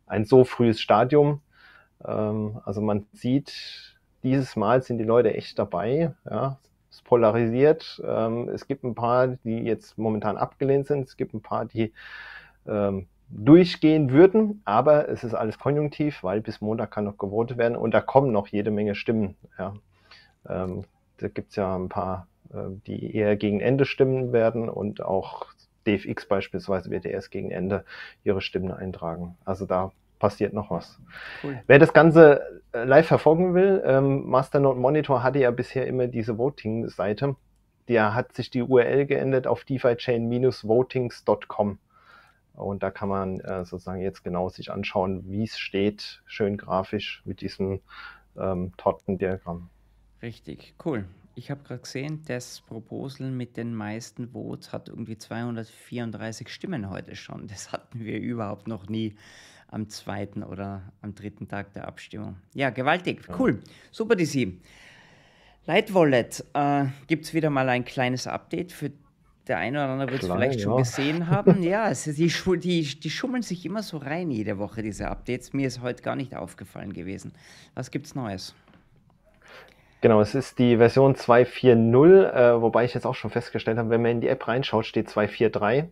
ein 0.08 0.26
so 0.26 0.44
frühes 0.44 0.80
Stadium. 0.80 1.42
Ähm, 2.06 2.62
also 2.66 2.82
man 2.82 3.06
sieht, 3.14 3.98
dieses 4.24 4.56
Mal 4.56 4.84
sind 4.84 4.98
die 4.98 5.04
Leute 5.04 5.34
echt 5.34 5.58
dabei. 5.60 6.14
Ja. 6.30 6.58
Es 6.90 7.02
polarisiert. 7.02 8.02
Ähm, 8.06 8.50
es 8.50 8.68
gibt 8.68 8.84
ein 8.84 8.96
paar, 8.96 9.28
die 9.28 9.60
jetzt 9.60 9.98
momentan 9.98 10.38
abgelehnt 10.38 10.88
sind. 10.88 11.08
Es 11.08 11.16
gibt 11.16 11.34
ein 11.34 11.42
paar, 11.42 11.66
die 11.66 11.94
ähm, 12.68 13.08
durchgehen 13.30 14.12
würden, 14.12 14.62
aber 14.66 15.08
es 15.08 15.24
ist 15.24 15.34
alles 15.34 15.58
konjunktiv, 15.58 16.24
weil 16.24 16.42
bis 16.42 16.60
Montag 16.60 16.92
kann 16.92 17.06
noch 17.06 17.18
gewotet 17.18 17.58
werden 17.58 17.78
und 17.78 17.94
da 17.94 18.02
kommen 18.02 18.32
noch 18.32 18.48
jede 18.48 18.72
Menge 18.72 18.94
Stimmen. 18.94 19.36
Ja. 19.58 19.74
Ähm, 20.48 20.84
da 21.18 21.28
gibt's 21.30 21.56
ja 21.56 21.76
ein 21.76 21.90
paar, 21.90 22.28
äh, 22.54 22.58
die 22.88 23.16
eher 23.16 23.38
gegen 23.38 23.62
Ende 23.62 23.86
stimmen 23.86 24.34
werden 24.34 24.70
und 24.70 25.02
auch 25.02 25.46
DFX 25.88 26.28
beispielsweise 26.28 26.90
wird 26.92 27.06
erst 27.06 27.32
gegen 27.32 27.52
Ende 27.52 27.86
ihre 28.24 28.42
Stimmen 28.42 28.72
eintragen. 28.72 29.38
Also 29.46 29.66
da 29.66 29.92
passiert 30.22 30.54
noch 30.54 30.72
was. 30.72 30.98
Cool. 31.44 31.62
Wer 31.66 31.80
das 31.80 31.92
Ganze 31.94 32.62
äh, 32.74 32.84
live 32.84 33.08
verfolgen 33.08 33.56
will, 33.56 33.82
ähm, 33.84 34.30
Masternode 34.30 34.80
Monitor 34.80 35.24
hatte 35.24 35.40
ja 35.40 35.50
bisher 35.52 35.88
immer 35.88 36.06
diese 36.08 36.38
Voting-Seite. 36.38 37.36
Der 37.88 38.14
hat 38.14 38.34
sich 38.34 38.52
die 38.52 38.62
URL 38.62 39.08
geändert 39.08 39.48
auf 39.48 39.64
DeFi-Chain-Votings.com. 39.66 41.80
Und 42.54 42.84
da 42.84 42.92
kann 42.92 43.10
man 43.10 43.40
äh, 43.40 43.66
sozusagen 43.66 44.02
jetzt 44.02 44.24
genau 44.24 44.50
sich 44.50 44.72
anschauen, 44.72 45.24
wie 45.26 45.46
es 45.46 45.58
steht, 45.58 46.22
schön 46.28 46.58
grafisch 46.58 47.24
mit 47.26 47.42
diesem 47.42 47.80
ähm, 48.38 48.74
Tortendiagramm. 48.78 49.72
Richtig, 50.22 50.76
cool. 50.86 51.06
Ich 51.42 51.50
habe 51.50 51.64
gerade 51.64 51.82
gesehen, 51.82 52.22
das 52.28 52.62
Proposal 52.62 53.32
mit 53.32 53.58
den 53.58 53.74
meisten 53.74 54.30
Votes 54.30 54.72
hat 54.72 54.90
irgendwie 54.90 55.18
234 55.18 56.48
Stimmen 56.48 56.88
heute 56.92 57.16
schon. 57.16 57.48
Das 57.48 57.72
hatten 57.72 58.06
wir 58.06 58.20
überhaupt 58.20 58.68
noch 58.68 58.88
nie 58.88 59.16
am 59.68 59.90
zweiten 59.90 60.44
oder 60.44 60.84
am 61.02 61.16
dritten 61.16 61.48
Tag 61.48 61.74
der 61.74 61.88
Abstimmung. 61.88 62.36
Ja, 62.54 62.70
gewaltig. 62.70 63.24
Cool. 63.40 63.60
Super, 63.90 64.16
DC. 64.16 64.54
Light 65.66 65.92
Wallet 65.96 66.46
äh, 66.54 66.86
gibt 67.08 67.26
es 67.26 67.34
wieder 67.34 67.50
mal 67.50 67.68
ein 67.70 67.86
kleines 67.86 68.28
Update 68.28 68.72
für 68.72 68.92
der 69.48 69.58
eine 69.58 69.80
oder 69.80 69.94
andere 69.94 70.12
wird 70.12 70.22
es 70.22 70.30
vielleicht 70.30 70.60
ja. 70.60 70.66
schon 70.66 70.78
gesehen 70.78 71.28
haben. 71.28 71.64
Ja, 71.72 71.90
es, 71.90 72.04
die, 72.04 72.32
die, 72.60 73.00
die 73.00 73.10
schummeln 73.10 73.42
sich 73.42 73.66
immer 73.66 73.82
so 73.82 73.98
rein 73.98 74.30
jede 74.30 74.60
Woche, 74.60 74.84
diese 74.84 75.08
Updates. 75.08 75.54
Mir 75.54 75.66
ist 75.66 75.82
heute 75.82 76.04
gar 76.04 76.16
nicht 76.16 76.36
aufgefallen 76.36 76.94
gewesen. 76.94 77.34
Was 77.74 77.90
gibt's 77.90 78.14
Neues? 78.14 78.54
Genau, 80.02 80.20
es 80.20 80.34
ist 80.34 80.58
die 80.58 80.78
Version 80.78 81.16
2.4.0, 81.16 82.32
äh, 82.34 82.62
wobei 82.62 82.86
ich 82.86 82.96
jetzt 82.96 83.06
auch 83.06 83.14
schon 83.14 83.30
festgestellt 83.30 83.78
habe, 83.78 83.92
wenn 83.92 84.02
man 84.02 84.12
in 84.12 84.22
die 84.22 84.30
App 84.30 84.48
reinschaut, 84.48 84.88
steht 84.88 85.08
2.4.3. 85.08 85.90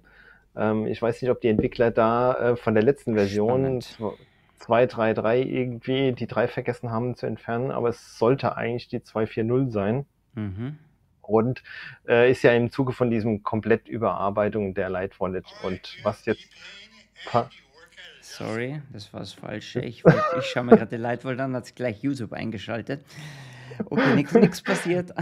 Ähm, 0.57 0.87
ich 0.87 0.99
weiß 0.99 1.21
nicht, 1.21 1.29
ob 1.29 1.41
die 1.41 1.47
Entwickler 1.47 1.91
da 1.91 2.33
äh, 2.33 2.55
von 2.55 2.73
der 2.73 2.81
letzten 2.81 3.13
Version 3.13 3.79
2.3.3 3.79 5.43
irgendwie 5.43 6.11
die 6.13 6.25
3 6.25 6.47
vergessen 6.47 6.89
haben 6.89 7.15
zu 7.15 7.27
entfernen, 7.27 7.69
aber 7.69 7.89
es 7.89 8.17
sollte 8.17 8.57
eigentlich 8.57 8.87
die 8.87 8.99
2.4.0 8.99 9.69
sein. 9.69 10.05
Mhm. 10.33 10.79
Und 11.21 11.61
äh, 12.07 12.31
ist 12.31 12.41
ja 12.41 12.51
im 12.53 12.71
Zuge 12.71 12.93
von 12.93 13.11
diesem 13.11 13.43
Komplettüberarbeitung 13.43 14.73
der 14.73 14.89
Light 14.89 15.19
Wallet. 15.19 15.45
Und 15.61 15.97
was 16.01 16.25
jetzt. 16.25 16.49
Sorry, 18.21 18.81
das 18.91 19.13
war 19.13 19.19
das 19.19 19.33
Falsche. 19.33 19.81
Ich, 19.81 20.03
ich 20.39 20.45
schaue 20.45 20.63
mir 20.63 20.77
gerade 20.77 20.89
die 20.89 21.01
Light 21.01 21.25
Wallet 21.25 21.41
an, 21.41 21.55
hat 21.55 21.75
gleich 21.75 22.01
YouTube 22.01 22.33
eingeschaltet. 22.33 23.03
Okay, 23.85 24.15
nichts 24.15 24.61
passiert. 24.61 25.13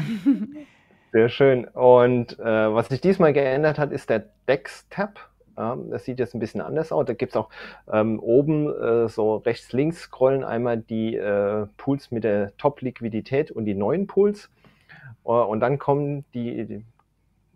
Sehr 1.14 1.30
schön. 1.30 1.66
Und 1.66 2.38
äh, 2.40 2.44
was 2.44 2.90
sich 2.90 3.02
diesmal 3.02 3.34
geändert 3.34 3.80
hat, 3.80 3.92
ist 3.92 4.10
der 4.10 4.26
Dex-Tab. 4.48 5.20
Ja, 5.58 5.76
das 5.90 6.06
sieht 6.06 6.20
jetzt 6.20 6.36
ein 6.36 6.40
bisschen 6.40 6.62
anders 6.62 6.92
aus. 6.92 7.06
Da 7.06 7.14
gibt 7.14 7.32
es 7.32 7.36
auch 7.36 7.50
ähm, 7.92 8.20
oben 8.20 8.70
äh, 8.70 9.10
so 9.10 9.38
rechts-links 9.38 10.02
scrollen 10.02 10.44
einmal 10.44 10.78
die 10.78 11.16
äh, 11.16 11.66
Pools 11.78 12.12
mit 12.12 12.24
der 12.24 12.56
Top-Liquidität 12.58 13.50
und 13.52 13.66
die 13.66 13.74
neuen 13.74 14.06
Pools. 14.06 14.50
Uh, 15.26 15.44
und 15.44 15.60
dann 15.60 15.78
kommen 15.78 16.24
die 16.34 16.84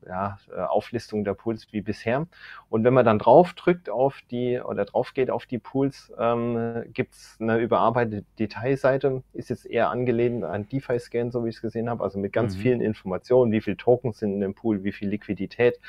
ja, 0.07 0.37
äh, 0.55 0.61
Auflistung 0.61 1.23
der 1.23 1.33
Pools 1.33 1.67
wie 1.71 1.81
bisher. 1.81 2.27
Und 2.69 2.83
wenn 2.83 2.93
man 2.93 3.05
dann 3.05 3.19
drauf 3.19 3.53
drückt 3.53 3.89
auf 3.89 4.21
die 4.29 4.59
oder 4.59 4.85
drauf 4.85 5.13
geht 5.13 5.29
auf 5.29 5.45
die 5.45 5.59
Pools, 5.59 6.11
ähm, 6.17 6.83
gibt 6.93 7.13
es 7.13 7.37
eine 7.39 7.57
überarbeitete 7.57 8.25
Detailseite. 8.39 9.23
Ist 9.33 9.49
jetzt 9.49 9.65
eher 9.65 9.89
angelehnt 9.89 10.43
an 10.43 10.67
DeFi-Scan, 10.67 11.31
so 11.31 11.45
wie 11.45 11.49
ich 11.49 11.55
es 11.55 11.61
gesehen 11.61 11.89
habe, 11.89 12.03
also 12.03 12.19
mit 12.19 12.33
ganz 12.33 12.55
mhm. 12.55 12.61
vielen 12.61 12.81
Informationen, 12.81 13.51
wie 13.51 13.61
viele 13.61 13.77
Tokens 13.77 14.19
sind 14.19 14.33
in 14.33 14.41
dem 14.41 14.55
Pool, 14.55 14.83
wie 14.83 14.91
viel 14.91 15.09
Liquidität, 15.09 15.79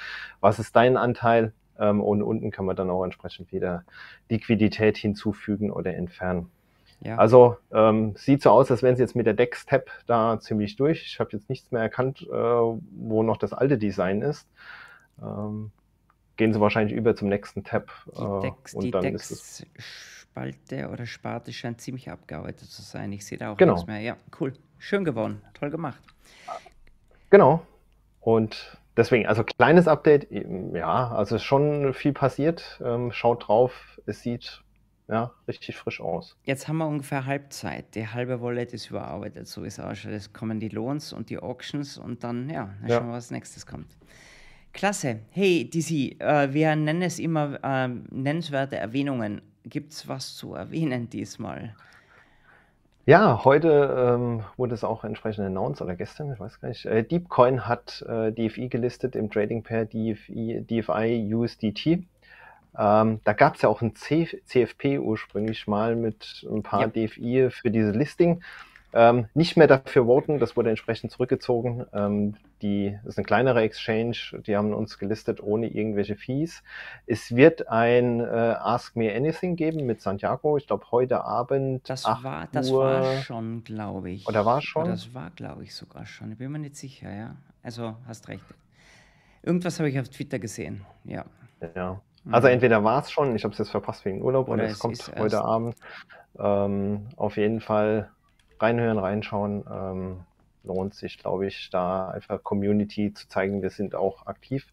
was 0.41 0.59
ist 0.59 0.77
dein 0.77 0.97
Anteil. 0.97 1.53
Ähm, 1.79 2.01
und 2.01 2.23
unten 2.23 2.51
kann 2.51 2.67
man 2.67 2.77
dann 2.77 2.91
auch 2.91 3.05
entsprechend 3.05 3.53
wieder 3.53 3.85
Liquidität 4.29 4.97
hinzufügen 4.97 5.71
oder 5.71 5.95
entfernen. 5.95 6.51
Ja. 7.05 7.17
Also 7.17 7.57
ähm, 7.73 8.15
sieht 8.17 8.43
so 8.43 8.51
aus, 8.51 8.71
als 8.71 8.83
wären 8.83 8.97
sie 8.97 9.03
jetzt 9.03 9.17
mit 9.17 9.27
der 9.27 9.35
Dex-Tab 9.35 9.91
da 10.07 10.39
ziemlich 10.41 10.77
durch. 10.77 11.05
Ich 11.05 11.19
habe 11.19 11.31
jetzt 11.33 11.49
nichts 11.49 11.73
mehr 11.73 11.83
erkannt, 11.83 12.23
äh, 12.23 12.33
wo 12.33 13.23
noch 13.23 13.39
das 13.39 13.53
alte 13.53 13.77
Design 13.77 14.23
ist. 14.23 14.47
Ähm, 15.21 15.73
gehen 16.37 16.53
sie 16.53 16.61
wahrscheinlich 16.61 16.97
über 16.97 17.17
zum 17.17 17.29
nächsten 17.29 17.65
Tab. 17.65 17.91
Die 18.07 18.23
äh, 18.23 18.41
Dex, 18.41 18.75
und 18.75 18.85
die 18.85 18.91
dann 18.93 19.03
Dex 19.03 19.31
ist 19.31 19.43
es 19.43 19.67
Spalte 19.79 20.89
oder 20.89 21.05
Sparte 21.05 21.53
scheint 21.53 21.81
ziemlich 21.81 22.09
abgearbeitet 22.09 22.71
zu 22.71 22.83
sein. 22.83 23.13
Ich 23.13 23.27
sehe 23.27 23.37
da 23.37 23.53
auch 23.53 23.57
genau. 23.57 23.75
nichts 23.75 23.87
mehr. 23.87 24.01
Ja, 24.01 24.17
cool. 24.41 24.53
Schön 24.79 25.05
geworden. 25.05 25.43
Toll 25.55 25.71
gemacht. 25.71 26.01
Genau. 27.31 27.67
Und 28.21 28.79
deswegen, 28.97 29.27
also 29.27 29.43
kleines 29.43 29.89
Update, 29.89 30.29
ja, 30.31 31.09
also 31.09 31.39
schon 31.39 31.95
viel 31.95 32.13
passiert. 32.13 32.81
Ähm, 32.85 33.11
schaut 33.11 33.49
drauf, 33.49 34.01
es 34.07 34.23
sieht 34.23 34.63
ja, 35.09 35.33
richtig 35.49 35.77
frisch 35.77 36.01
aus. 36.01 36.37
Jetzt 36.45 36.69
haben 36.69 36.79
wir 36.79 36.87
ungefähr 36.87 37.27
Halbzeit. 37.27 37.95
Die 37.95 38.07
halbe 38.07 38.41
Wallet 38.41 38.73
ist 38.73 38.91
überarbeitet, 38.91 39.47
so 39.47 39.65
ist 39.65 39.79
es 39.79 39.85
auch 39.85 39.95
schon. 39.95 40.13
Jetzt 40.13 40.33
kommen 40.33 40.61
die 40.61 40.69
Loans 40.69 41.13
und 41.13 41.31
die 41.31 41.39
Auctions 41.39 41.99
und 41.99 42.25
dann, 42.25 42.49
ja, 42.49 42.71
dann 42.81 42.91
ja. 42.91 42.97
schauen 42.97 43.09
wir, 43.09 43.15
was 43.15 43.31
nächstes 43.31 43.67
kommt. 43.67 43.97
Klasse. 44.73 45.21
Hey, 45.31 45.69
DC, 45.69 46.21
äh, 46.21 46.55
wir 46.55 46.75
nennen 46.77 47.03
es 47.03 47.19
immer 47.19 47.59
äh, 47.63 47.89
nennenswerte 48.11 48.77
Erwähnungen. 48.77 49.43
Gibt 49.65 49.93
es 49.93 50.09
was 50.09 50.35
zu 50.35 50.55
erwähnen 50.55 51.11
diesmal? 51.11 51.75
Ja, 53.05 53.45
heute 53.45 54.15
ähm, 54.15 54.45
wurde 54.57 54.75
es 54.75 54.85
auch 54.85 55.03
entsprechend 55.03 55.45
announced 55.45 55.83
oder 55.83 55.97
gestern, 55.97 56.33
ich 56.33 56.39
weiß 56.39 56.61
gar 56.61 56.69
nicht. 56.69 56.87
Äh, 56.87 57.03
Deepcoin 57.03 57.67
hat 57.67 58.03
äh, 58.09 58.31
DFI 58.31 58.69
gelistet 58.69 59.17
im 59.17 59.29
Trading 59.29 59.65
Pair 59.65 59.87
DFI, 59.87 60.65
DFI 60.65 61.35
USDT. 61.35 62.05
Ähm, 62.79 63.21
da 63.25 63.33
gab 63.33 63.57
es 63.57 63.63
ja 63.63 63.69
auch 63.69 63.83
ein 63.83 63.95
C 63.95 64.41
CFP 64.47 64.99
ursprünglich 64.99 65.67
mal 65.67 65.97
mit 65.97 66.47
ein 66.51 66.63
paar 66.63 66.83
ja. 66.83 66.87
DFI 66.89 67.51
für 67.51 67.71
diese 67.71 67.91
Listing. 67.91 68.43
Ähm, 68.95 69.27
nicht 69.33 69.57
mehr 69.57 69.67
dafür 69.67 70.05
voten, 70.05 70.39
das 70.39 70.57
wurde 70.57 70.69
entsprechend 70.71 71.11
zurückgezogen. 71.13 71.87
Ähm, 71.95 72.35
die, 72.61 72.97
das 73.03 73.15
ist 73.15 73.19
eine 73.19 73.25
kleinere 73.25 73.63
Exchange, 73.63 74.17
die 74.47 74.55
haben 74.57 74.75
uns 74.75 74.99
gelistet 74.99 75.43
ohne 75.43 75.69
irgendwelche 75.69 76.15
Fees. 76.15 76.63
Es 77.07 77.35
wird 77.35 77.69
ein 77.69 78.21
äh, 78.21 78.25
Ask 78.25 78.95
Me 78.95 79.13
Anything 79.15 79.57
geben 79.57 79.87
mit 79.87 80.03
Santiago, 80.03 80.59
ich 80.59 80.67
glaube 80.67 80.85
heute 80.91 81.25
Abend. 81.25 81.89
Das, 81.89 82.05
war, 82.05 82.49
das 82.53 82.71
Uhr. 82.71 82.85
war 82.85 83.17
schon, 83.23 83.65
glaube 83.65 84.11
ich. 84.11 84.29
Oder 84.29 84.45
war 84.45 84.61
schon? 84.61 84.87
Das 84.87 85.15
war, 85.15 85.31
glaube 85.31 85.65
ich, 85.65 85.75
sogar 85.75 86.05
schon. 86.05 86.33
Ich 86.33 86.39
bin 86.39 86.53
mir 86.53 86.59
nicht 86.59 86.77
sicher, 86.77 87.13
ja. 87.13 87.37
Also 87.63 87.97
hast 88.07 88.29
recht. 88.29 88.45
Irgendwas 89.43 89.79
habe 89.79 89.89
ich 89.89 89.99
auf 89.99 90.09
Twitter 90.09 90.39
gesehen, 90.39 90.85
ja. 91.05 91.25
Ja. 91.75 92.01
Also 92.31 92.49
mhm. 92.49 92.55
entweder 92.55 92.85
war 92.85 93.03
es 93.03 93.11
schon, 93.11 93.35
ich 93.35 93.45
habe 93.45 93.53
es 93.53 93.59
jetzt 93.59 93.71
verpasst 93.71 94.05
wegen 94.05 94.23
Urlaub 94.23 94.49
oder, 94.49 94.63
oder 94.63 94.65
es, 94.65 94.73
es 94.73 94.79
kommt 94.79 95.09
heute 95.19 95.37
erst. 95.37 95.45
Abend. 95.45 95.77
Ähm, 96.39 97.09
auf 97.17 97.37
jeden 97.37 97.61
Fall 97.61 98.11
reinhören, 98.61 98.99
reinschauen. 98.99 99.65
Ähm, 99.71 100.21
lohnt 100.65 100.95
sich, 100.95 101.19
glaube 101.19 101.47
ich, 101.47 101.71
da 101.71 102.09
einfach 102.09 102.43
Community 102.43 103.13
zu 103.13 103.29
zeigen, 103.29 103.63
wir 103.63 103.71
sind 103.71 103.95
auch 103.95 104.27
aktiv. 104.27 104.67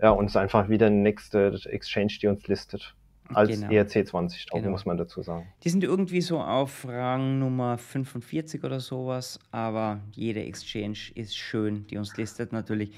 Ja, 0.00 0.10
und 0.10 0.26
es 0.26 0.32
ist 0.32 0.36
einfach 0.36 0.68
wieder 0.68 0.86
eine 0.86 0.96
nächste 0.96 1.58
Exchange, 1.64 2.18
die 2.20 2.26
uns 2.26 2.46
listet. 2.46 2.94
Als 3.34 3.48
genau. 3.48 3.68
ERC20, 3.68 4.52
genau. 4.52 4.70
muss 4.70 4.86
man 4.86 4.98
dazu 4.98 5.20
sagen. 5.20 5.48
Die 5.64 5.68
sind 5.68 5.82
irgendwie 5.82 6.20
so 6.20 6.40
auf 6.40 6.86
Rang 6.86 7.40
Nummer 7.40 7.76
45 7.76 8.62
oder 8.62 8.78
sowas, 8.78 9.40
aber 9.50 9.98
jede 10.12 10.44
Exchange 10.44 11.10
ist 11.14 11.36
schön, 11.36 11.88
die 11.88 11.98
uns 11.98 12.16
listet 12.16 12.52
natürlich. 12.52 12.92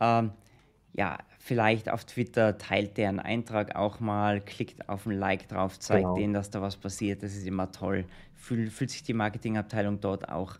Ähm, 0.00 0.30
ja, 0.94 1.18
vielleicht 1.46 1.88
auf 1.88 2.04
Twitter 2.04 2.58
teilt 2.58 2.96
der 2.96 3.08
einen 3.08 3.20
Eintrag 3.20 3.76
auch 3.76 4.00
mal, 4.00 4.40
klickt 4.40 4.88
auf 4.88 5.06
ein 5.06 5.16
Like 5.16 5.48
drauf, 5.48 5.78
zeigt 5.78 6.02
genau. 6.02 6.16
denen, 6.16 6.34
dass 6.34 6.50
da 6.50 6.60
was 6.60 6.76
passiert. 6.76 7.22
Das 7.22 7.36
ist 7.36 7.46
immer 7.46 7.70
toll. 7.70 8.04
Fühl, 8.34 8.68
fühlt 8.68 8.90
sich 8.90 9.04
die 9.04 9.12
Marketingabteilung 9.12 10.00
dort 10.00 10.28
auch 10.28 10.56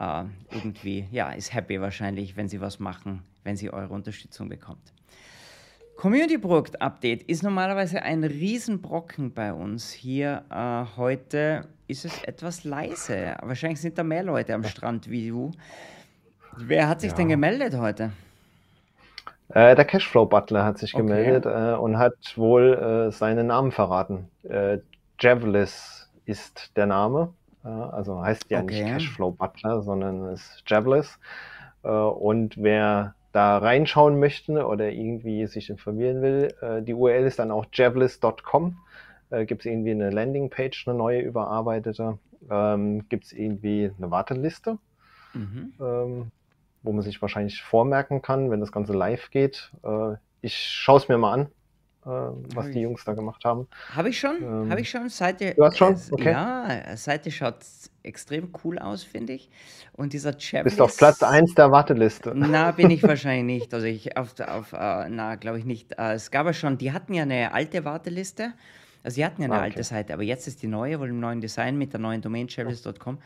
äh, 0.00 0.24
irgendwie, 0.50 1.06
ja, 1.12 1.30
ist 1.32 1.52
happy 1.52 1.78
wahrscheinlich, 1.78 2.38
wenn 2.38 2.48
sie 2.48 2.62
was 2.62 2.80
machen, 2.80 3.22
wenn 3.42 3.56
sie 3.56 3.70
eure 3.70 3.92
Unterstützung 3.92 4.48
bekommt. 4.48 4.94
Community 5.96 6.38
Product 6.38 6.80
Update 6.80 7.22
ist 7.24 7.42
normalerweise 7.42 8.02
ein 8.02 8.24
Riesenbrocken 8.24 9.34
bei 9.34 9.52
uns. 9.52 9.92
Hier 9.92 10.42
äh, 10.50 10.96
heute 10.96 11.68
ist 11.86 12.06
es 12.06 12.24
etwas 12.24 12.64
leise. 12.64 13.36
Wahrscheinlich 13.42 13.80
sind 13.80 13.98
da 13.98 14.02
mehr 14.02 14.22
Leute 14.22 14.54
am 14.54 14.64
Strand 14.64 15.10
wie 15.10 15.28
du. 15.28 15.50
Wer 16.56 16.88
hat 16.88 17.02
sich 17.02 17.10
ja. 17.10 17.16
denn 17.18 17.28
gemeldet 17.28 17.76
heute? 17.76 18.12
Äh, 19.48 19.74
der 19.74 19.84
Cashflow 19.84 20.26
Butler 20.26 20.64
hat 20.64 20.78
sich 20.78 20.94
okay. 20.94 21.02
gemeldet 21.02 21.46
äh, 21.46 21.74
und 21.74 21.98
hat 21.98 22.14
wohl 22.36 22.74
äh, 22.74 23.12
seinen 23.12 23.48
Namen 23.48 23.72
verraten. 23.72 24.28
Äh, 24.42 24.78
Javlis 25.20 26.10
ist 26.24 26.76
der 26.76 26.86
Name. 26.86 27.34
Äh, 27.64 27.68
also 27.68 28.22
heißt 28.22 28.50
ja 28.50 28.62
okay. 28.62 28.82
nicht 28.82 28.92
Cashflow 28.92 29.32
Butler, 29.32 29.82
sondern 29.82 30.24
es 30.26 30.40
ist 30.40 30.62
Javlis. 30.66 31.18
Äh, 31.82 31.88
und 31.88 32.56
wer 32.56 33.14
da 33.32 33.58
reinschauen 33.58 34.18
möchte 34.18 34.66
oder 34.66 34.90
irgendwie 34.90 35.46
sich 35.46 35.68
informieren 35.68 36.22
will, 36.22 36.54
äh, 36.62 36.82
die 36.82 36.94
URL 36.94 37.26
ist 37.26 37.38
dann 37.38 37.50
auch 37.50 37.66
javlis.com. 37.72 38.76
Äh, 39.30 39.44
Gibt 39.44 39.62
es 39.62 39.66
irgendwie 39.66 39.90
eine 39.90 40.10
Landingpage, 40.10 40.86
eine 40.86 40.96
neue 40.96 41.20
überarbeitete? 41.20 42.18
Ähm, 42.50 43.08
Gibt 43.08 43.24
es 43.24 43.32
irgendwie 43.32 43.90
eine 43.98 44.10
Warteliste? 44.10 44.78
Mhm. 45.32 45.72
Ähm, 45.80 46.30
wo 46.84 46.92
man 46.92 47.02
sich 47.02 47.20
wahrscheinlich 47.20 47.62
vormerken 47.62 48.22
kann, 48.22 48.50
wenn 48.50 48.60
das 48.60 48.70
Ganze 48.70 48.92
live 48.92 49.30
geht. 49.30 49.72
Äh, 49.82 50.14
ich 50.42 50.56
schaue 50.56 50.98
es 50.98 51.08
mir 51.08 51.18
mal 51.18 51.32
an, 51.32 51.40
äh, 52.04 52.08
was 52.54 52.70
die 52.70 52.80
Jungs 52.80 53.02
da 53.04 53.14
gemacht 53.14 53.44
haben. 53.44 53.66
Habe 53.96 54.10
ich 54.10 54.20
schon, 54.20 54.36
ähm, 54.42 54.70
habe 54.70 54.82
ich 54.82 54.90
schon. 54.90 55.08
Seite, 55.08 55.54
du 55.54 55.64
hast 55.64 55.78
schon? 55.78 55.96
Okay. 56.10 56.32
Ja, 56.32 56.96
Seite 56.96 57.30
schaut 57.30 57.56
extrem 58.02 58.52
cool 58.62 58.78
aus, 58.78 59.02
finde 59.02 59.32
ich. 59.32 59.50
Und 59.92 60.12
dieser 60.12 60.36
Chat. 60.36 60.64
Bist 60.64 60.80
auf 60.80 60.96
Platz 60.96 61.22
1 61.22 61.54
der 61.54 61.72
Warteliste. 61.72 62.32
Na, 62.36 62.72
bin 62.72 62.90
ich 62.90 63.02
wahrscheinlich 63.02 63.60
nicht. 63.60 63.74
Also 63.74 63.86
ich 63.86 64.16
auf, 64.18 64.38
auf 64.40 64.74
uh, 64.74 65.08
na, 65.08 65.36
glaube 65.36 65.58
ich 65.58 65.64
nicht. 65.64 65.92
Uh, 65.98 66.12
es 66.12 66.30
gab 66.30 66.46
ja 66.46 66.52
schon, 66.52 66.76
die 66.76 66.92
hatten 66.92 67.14
ja 67.14 67.22
eine 67.22 67.52
alte 67.52 67.86
Warteliste. 67.86 68.52
Also 69.02 69.16
sie 69.16 69.24
hatten 69.24 69.42
ja 69.42 69.46
eine 69.46 69.54
ah, 69.54 69.58
okay. 69.58 69.66
alte 69.66 69.84
Seite, 69.84 70.14
aber 70.14 70.22
jetzt 70.22 70.46
ist 70.46 70.62
die 70.62 70.66
neue, 70.66 70.98
wohl 70.98 71.10
im 71.10 71.20
neuen 71.20 71.40
Design 71.42 71.76
mit 71.76 71.92
der 71.92 72.00
neuen 72.00 72.22
Domain 72.22 72.48
cherries.com. 72.48 73.18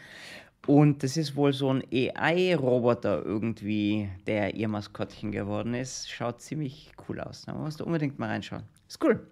Und 0.67 1.03
das 1.03 1.17
ist 1.17 1.35
wohl 1.35 1.53
so 1.55 1.73
ein 1.73 1.83
AI-Roboter 1.93 3.25
irgendwie, 3.25 4.09
der 4.27 4.55
ihr 4.55 4.69
Maskottchen 4.69 5.33
geworden 5.33 5.73
ist. 5.75 6.11
Schaut 6.11 6.41
ziemlich 6.43 6.93
cool 7.09 7.21
aus. 7.21 7.43
Da 7.47 7.55
musst 7.55 7.81
du 7.81 7.85
unbedingt 7.85 8.19
mal 8.19 8.29
reinschauen. 8.29 8.65
Ist 8.87 9.03
cool. 9.03 9.27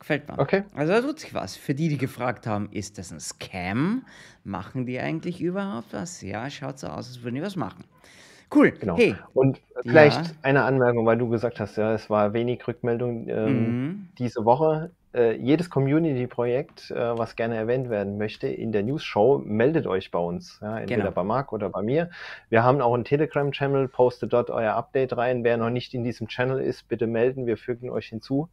Gefällt 0.00 0.28
mir. 0.28 0.38
Okay. 0.38 0.64
Also 0.74 0.92
da 0.92 1.00
tut 1.00 1.20
sich 1.20 1.32
was. 1.34 1.54
Für 1.56 1.74
die, 1.74 1.88
die 1.88 1.98
gefragt 1.98 2.46
haben, 2.48 2.68
ist 2.72 2.98
das 2.98 3.12
ein 3.12 3.20
Scam? 3.20 4.04
Machen 4.42 4.84
die 4.86 4.98
eigentlich 4.98 5.40
überhaupt 5.40 5.92
was? 5.92 6.20
Ja, 6.22 6.50
schaut 6.50 6.80
so 6.80 6.88
aus, 6.88 7.06
als 7.08 7.22
würden 7.22 7.36
die 7.36 7.42
was 7.42 7.54
machen. 7.54 7.84
Cool. 8.52 8.72
Genau. 8.72 8.96
Hey. 8.96 9.14
Und 9.32 9.60
vielleicht 9.82 10.26
Ja. 10.26 10.32
eine 10.42 10.64
Anmerkung, 10.64 11.06
weil 11.06 11.16
du 11.16 11.28
gesagt 11.28 11.60
hast, 11.60 11.76
ja, 11.76 11.94
es 11.94 12.10
war 12.10 12.32
wenig 12.32 12.66
Rückmeldung 12.66 13.28
ähm, 13.28 13.68
Mhm. 13.68 14.08
diese 14.18 14.44
Woche. 14.44 14.90
Äh, 15.14 15.32
jedes 15.36 15.68
Community-Projekt, 15.68 16.90
äh, 16.90 16.94
was 17.18 17.36
gerne 17.36 17.56
erwähnt 17.56 17.90
werden 17.90 18.16
möchte 18.16 18.48
in 18.48 18.72
der 18.72 18.82
News-Show, 18.82 19.42
meldet 19.44 19.86
euch 19.86 20.10
bei 20.10 20.18
uns. 20.18 20.58
Ja, 20.62 20.78
entweder 20.78 21.02
Genau. 21.02 21.12
bei 21.12 21.22
Marc 21.22 21.52
oder 21.52 21.68
bei 21.68 21.82
mir. 21.82 22.08
Wir 22.48 22.62
haben 22.64 22.80
auch 22.80 22.94
einen 22.94 23.04
Telegram-Channel, 23.04 23.88
postet 23.88 24.32
dort 24.32 24.48
euer 24.48 24.72
Update 24.72 25.14
rein. 25.16 25.44
Wer 25.44 25.58
noch 25.58 25.68
nicht 25.68 25.92
in 25.92 26.02
diesem 26.02 26.28
Channel 26.28 26.60
ist, 26.60 26.88
bitte 26.88 27.06
melden, 27.06 27.46
wir 27.46 27.58
fügen 27.58 27.90
euch 27.90 28.06
hinzu. 28.06 28.48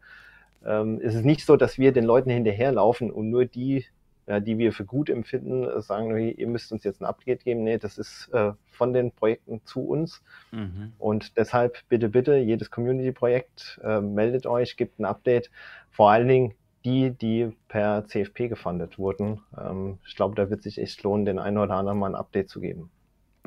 Ähm, 0.66 1.00
es 1.02 1.16
ist 1.16 1.24
nicht 1.24 1.46
so, 1.46 1.56
dass 1.56 1.78
wir 1.78 1.94
den 1.94 2.04
Leuten 2.04 2.30
hinterherlaufen 2.30 3.10
und 3.10 3.30
nur 3.30 3.46
die, 3.46 3.86
ja, 4.30 4.40
die 4.40 4.60
wir 4.60 4.72
für 4.74 4.86
gut 4.86 5.10
empfinden, 5.10 5.64
äh, 5.64 5.82
sagen, 5.82 6.16
ihr 6.16 6.48
müsst 6.48 6.72
uns 6.72 6.84
jetzt 6.84 7.02
ein 7.02 7.06
Update 7.06 7.44
geben. 7.44 7.64
Nee, 7.64 7.80
das 7.80 7.98
ist 7.98 8.30
äh, 8.32 8.52
von 8.68 8.94
den 8.94 9.12
Projekten 9.12 9.62
zu 9.66 9.82
uns. 9.82 10.22
Mhm. 10.52 10.94
Und 11.00 11.36
deshalb 11.36 11.80
bitte, 11.90 12.10
bitte, 12.10 12.36
jedes 12.36 12.70
Community-Projekt 12.70 13.82
äh, 13.84 14.00
meldet 14.00 14.46
euch, 14.46 14.78
gibt 14.78 15.00
ein 15.00 15.06
Update. 15.06 15.50
Vor 15.90 16.12
allen 16.12 16.28
Dingen 16.28 16.54
die, 16.86 17.10
die 17.10 17.52
per 17.68 18.06
CFP 18.06 18.50
gefundet 18.50 19.00
wurden. 19.00 19.42
Ähm, 19.58 19.98
ich 20.06 20.16
glaube, 20.16 20.36
da 20.36 20.52
wird 20.52 20.62
sich 20.62 20.78
echt 20.78 21.02
lohnen, 21.02 21.26
den 21.26 21.40
einen 21.40 21.58
oder 21.58 21.74
anderen 21.74 21.98
mal 21.98 22.12
ein 22.12 22.16
Update 22.16 22.50
zu 22.50 22.62
geben. 22.62 22.92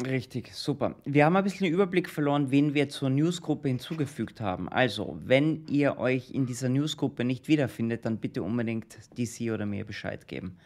Richtig, 0.01 0.55
super. 0.55 0.95
Wir 1.05 1.27
haben 1.27 1.37
ein 1.37 1.45
bisschen 1.45 1.65
den 1.65 1.75
Überblick 1.75 2.09
verloren, 2.09 2.51
wen 2.51 2.73
wir 2.73 2.89
zur 2.89 3.11
Newsgruppe 3.11 3.69
hinzugefügt 3.69 4.41
haben. 4.41 4.69
Also, 4.69 5.19
wenn 5.23 5.67
ihr 5.69 5.99
euch 5.99 6.31
in 6.31 6.47
dieser 6.47 6.71
Newsgruppe 6.71 7.25
nicht 7.25 7.47
wiederfindet, 7.47 8.07
dann 8.07 8.17
bitte 8.17 8.43
unbedingt 8.43 8.99
DC 9.19 9.53
oder 9.53 9.67
mir 9.67 9.85
Bescheid 9.85 10.27
geben. 10.27 10.57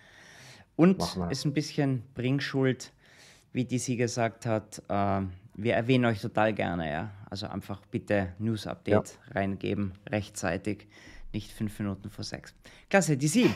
Und 0.77 1.03
ist 1.31 1.45
ein 1.45 1.55
bisschen 1.55 2.03
Bringschuld, 2.15 2.93
wie 3.53 3.65
DC 3.65 3.97
gesagt 3.97 4.47
hat. 4.47 4.83
Äh, 4.89 5.23
wir 5.55 5.75
erwähnen 5.75 6.05
euch 6.05 6.21
total 6.21 6.53
gerne, 6.53 6.91
ja. 6.91 7.11
Also 7.29 7.49
einfach 7.49 7.81
bitte 7.87 8.35
News-Update 8.39 9.19
reingeben, 9.31 9.93
rechtzeitig, 10.09 10.87
nicht 11.33 11.51
fünf 11.51 11.79
Minuten 11.81 12.11
vor 12.11 12.25
sechs. 12.25 12.55
Klasse, 12.91 13.17
DC. 13.17 13.51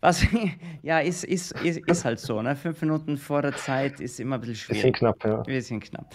Was, 0.00 0.24
ja, 0.82 1.00
ist, 1.00 1.24
ist, 1.24 1.52
ist, 1.62 1.78
ist 1.78 2.04
halt 2.04 2.20
so, 2.20 2.40
ne? 2.40 2.54
Fünf 2.54 2.80
Minuten 2.82 3.16
vor 3.16 3.42
der 3.42 3.56
Zeit 3.56 4.00
ist 4.00 4.20
immer 4.20 4.36
ein 4.36 4.40
bisschen 4.40 4.56
schwierig. 4.56 4.82
Bisschen 4.82 4.94
knapp, 4.94 5.24
ja. 5.24 5.42
Bisschen 5.42 5.80
knapp. 5.80 6.06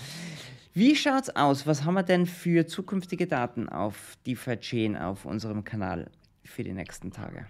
Wie 0.73 0.95
schaut's 0.95 1.29
aus? 1.35 1.67
Was 1.67 1.83
haben 1.83 1.93
wir 1.93 2.03
denn 2.03 2.25
für 2.25 2.65
zukünftige 2.65 3.27
Daten 3.27 3.69
auf 3.69 4.15
DeFi 4.25 4.57
Chain 4.57 4.97
auf 4.97 5.25
unserem 5.25 5.63
Kanal 5.63 6.09
für 6.43 6.63
die 6.63 6.73
nächsten 6.73 7.11
Tage? 7.11 7.45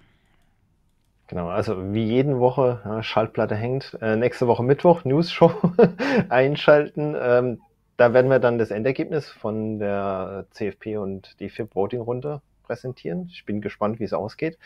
Genau, 1.28 1.48
also 1.48 1.94
wie 1.94 2.04
jeden 2.04 2.40
Woche, 2.40 2.82
ja, 2.84 3.02
Schaltplatte 3.02 3.56
hängt. 3.56 3.98
Äh, 4.02 4.18
nächste 4.18 4.48
Woche 4.48 4.62
Mittwoch, 4.62 5.06
News-Show 5.06 5.54
einschalten. 6.30 7.16
Ähm, 7.18 7.62
da 7.96 8.13
werden 8.13 8.30
wir 8.30 8.40
dann 8.40 8.58
das 8.58 8.72
Endergebnis 8.72 9.30
von 9.30 9.80
der 9.80 10.46
CFP 10.52 10.98
und 10.98 11.40
die 11.40 11.50
FIP-Voting-Runde 11.50 12.42
präsentieren. 12.63 13.29
Ich 13.32 13.46
bin 13.46 13.62
gespannt, 13.62 14.00
wie 14.00 14.05
es 14.05 14.13
ausgeht. 14.13 14.58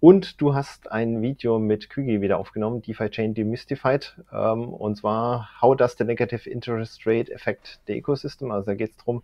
Und 0.00 0.40
du 0.40 0.54
hast 0.54 0.90
ein 0.90 1.22
Video 1.22 1.58
mit 1.58 1.90
Kügi 1.90 2.20
wieder 2.20 2.38
aufgenommen, 2.38 2.82
DeFi 2.82 3.10
Chain 3.10 3.34
Demystified. 3.34 4.16
Ähm, 4.32 4.68
und 4.68 4.96
zwar 4.96 5.48
How 5.60 5.76
does 5.76 5.96
the 5.96 6.04
negative 6.04 6.48
interest 6.48 7.06
rate 7.06 7.32
affect 7.34 7.80
the 7.86 7.94
ecosystem? 7.94 8.50
Also 8.50 8.66
da 8.66 8.74
geht 8.74 8.90
es 8.90 8.96
darum, 8.96 9.22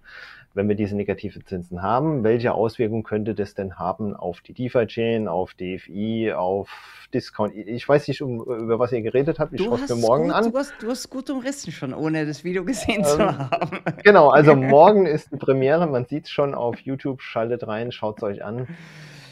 wenn 0.54 0.68
wir 0.68 0.76
diese 0.76 0.94
negative 0.96 1.44
Zinsen 1.44 1.82
haben, 1.82 2.22
welche 2.22 2.54
Auswirkungen 2.54 3.02
könnte 3.02 3.34
das 3.34 3.54
denn 3.54 3.76
haben 3.78 4.14
auf 4.14 4.40
die 4.40 4.52
DeFi 4.52 4.86
Chain, 4.86 5.26
auf 5.26 5.54
DFI, 5.54 6.32
auf 6.32 6.70
Discount? 7.12 7.54
Ich 7.56 7.88
weiß 7.88 8.06
nicht, 8.08 8.22
um, 8.22 8.40
über 8.40 8.78
was 8.78 8.92
ihr 8.92 9.02
geredet 9.02 9.38
habt. 9.38 9.52
Ich 9.52 9.62
schaue 9.62 9.80
es 9.80 9.88
mir 9.88 9.96
morgen 9.96 10.26
gut, 10.26 10.32
an. 10.32 10.52
Du 10.52 10.58
hast, 10.58 10.74
du 10.80 10.88
hast 10.88 11.10
gut 11.10 11.28
umrissen 11.30 11.72
schon, 11.72 11.92
ohne 11.92 12.24
das 12.24 12.44
Video 12.44 12.64
gesehen 12.64 13.04
zu 13.04 13.18
Ähm, 13.20 13.38
haben. 13.38 13.80
Genau, 14.04 14.28
also 14.28 14.54
morgen 14.74 15.06
ist 15.06 15.32
die 15.32 15.36
Premiere. 15.36 15.86
Man 15.86 16.04
sieht 16.06 16.26
es 16.26 16.30
schon 16.30 16.54
auf 16.54 16.78
YouTube. 16.80 17.20
Schaltet 17.20 17.66
rein, 17.66 17.90
schaut 17.94 18.18
es 18.18 18.22
euch 18.24 18.44
an. 18.44 18.68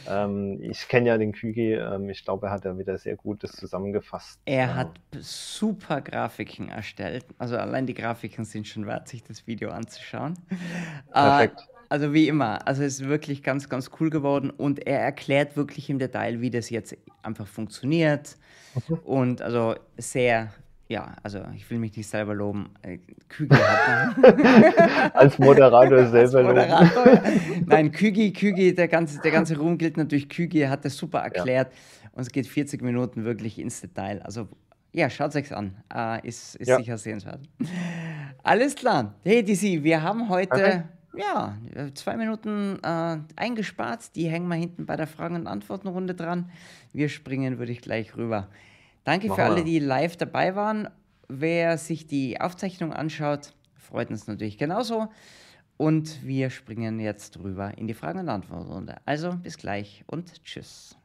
Ähm, 0.09 0.59
ich 0.63 0.89
kenne 0.89 1.09
ja 1.09 1.19
den 1.19 1.33
Kügi. 1.33 1.75
Ähm, 1.75 2.11
ich 2.11 2.25
glaube, 2.25 2.47
er 2.47 2.53
hat 2.53 2.65
da 2.65 2.77
wieder 2.77 2.99
sehr 2.99 3.17
Gutes 3.17 3.53
zusammengefasst. 3.53 4.41
Er 4.45 4.71
Ähm, 4.71 4.75
hat 4.75 5.01
super 5.21 6.01
Grafiken 6.01 6.69
erstellt. 6.69 7.25
Also 7.39 7.57
allein 7.57 7.87
die 7.87 7.95
Grafiken 7.95 8.45
sind 8.45 8.67
schon 8.67 8.87
wert, 8.87 9.09
sich 9.09 9.23
das 9.23 9.47
Video 9.47 9.71
anzuschauen. 9.71 10.35
Perfekt. 11.13 11.61
Äh, 11.61 11.73
also 11.89 12.15
wie 12.15 12.27
immer, 12.27 12.67
also 12.67 12.83
es 12.83 13.01
ist 13.01 13.09
wirklich 13.09 13.43
ganz, 13.43 13.69
ganz 13.69 13.91
cool 14.01 14.09
geworden 14.09 14.49
und 14.49 14.87
er 14.87 15.01
erklärt 15.01 15.57
wirklich 15.57 15.91
im 15.91 15.99
Detail, 15.99 16.41
wie 16.41 16.49
das 16.49 16.71
jetzt 16.71 16.97
einfach 17.23 17.47
funktioniert. 17.47 18.37
Mhm. 18.89 18.95
Und 19.05 19.43
also 19.43 19.75
sehr, 19.99 20.55
ja, 20.93 21.17
also 21.23 21.41
ich 21.57 21.69
will 21.71 21.79
mich 21.79 21.97
nicht 21.97 22.07
selber 22.07 22.35
loben. 22.35 22.69
Äh, 22.83 22.99
Kügel 23.29 23.59
hat 23.59 25.15
als 25.17 25.39
Moderator 25.39 25.99
als 25.99 26.11
selber 26.11 26.43
loben. 26.43 27.65
Nein, 27.67 27.91
Kügi, 27.93 28.33
Kügi, 28.33 28.75
der 28.75 28.89
ganze, 28.89 29.21
der 29.21 29.31
ganze 29.31 29.57
Ruhm 29.59 29.79
gilt 29.79 29.97
natürlich 29.97 30.29
Kügi, 30.29 30.61
hat 30.63 30.85
das 30.85 30.97
super 30.97 31.21
erklärt 31.21 31.73
und 32.13 32.21
es 32.23 32.31
geht 32.31 32.47
40 32.47 32.83
Minuten 32.83 33.25
wirklich 33.25 33.59
ins 33.59 33.81
Detail. 33.81 34.21
Also 34.23 34.49
ja, 34.93 35.09
schaut 35.09 35.35
euch 35.35 35.55
an. 35.57 35.75
Äh, 35.95 36.29
ist 36.29 36.57
ist 36.57 36.69
Ja. 36.69 36.77
sicher 36.77 36.99
sehenswert. 36.99 37.41
Alles 38.43 38.75
klar. 38.75 39.15
Hey, 39.25 39.43
DC, 39.43 39.83
wir 39.83 40.03
haben 40.03 40.29
heute 40.29 40.49
Perfekt. 40.51 40.85
ja, 41.17 41.57
zwei 41.95 42.19
Minuten 42.19 42.79
äh, 42.83 43.17
eingespart. 43.37 44.15
Die 44.15 44.29
hängen 44.29 44.49
wir 44.49 44.57
hinten 44.57 44.85
bei 44.85 44.97
der 44.97 45.07
Fragen- 45.07 45.37
und 45.37 45.47
Antwortenrunde 45.47 46.15
dran. 46.15 46.51
Wir 46.93 47.09
springen, 47.09 47.59
würde 47.59 47.73
ich 47.73 47.81
gleich 47.81 48.15
rüber. 48.19 48.49
Danke 49.05 49.27
für 49.27 49.31
Machen 49.31 49.45
alle, 49.45 49.57
wir. 49.57 49.65
die 49.65 49.79
live 49.79 50.17
dabei 50.17 50.55
waren. 50.55 50.89
Wer 51.29 51.79
sich 51.79 52.07
die 52.07 52.41
Aufzeichnung 52.41 52.93
anschaut, 52.93 53.53
freut 53.75 54.11
uns 54.11 54.27
natürlich 54.27 54.59
genauso. 54.59 55.09
Und 55.77 56.25
wir 56.25 56.51
springen 56.51 57.01
jetzt 57.01 57.39
rüber 57.41 57.77
in 57.77 57.89
die 57.89 57.95
Fragen- 57.95 58.21
und 58.21 58.29
Antwortrunde. 58.29 58.97
Also 59.05 59.33
bis 59.37 59.59
gleich 59.59 60.05
und 60.07 60.45
tschüss. 60.45 60.97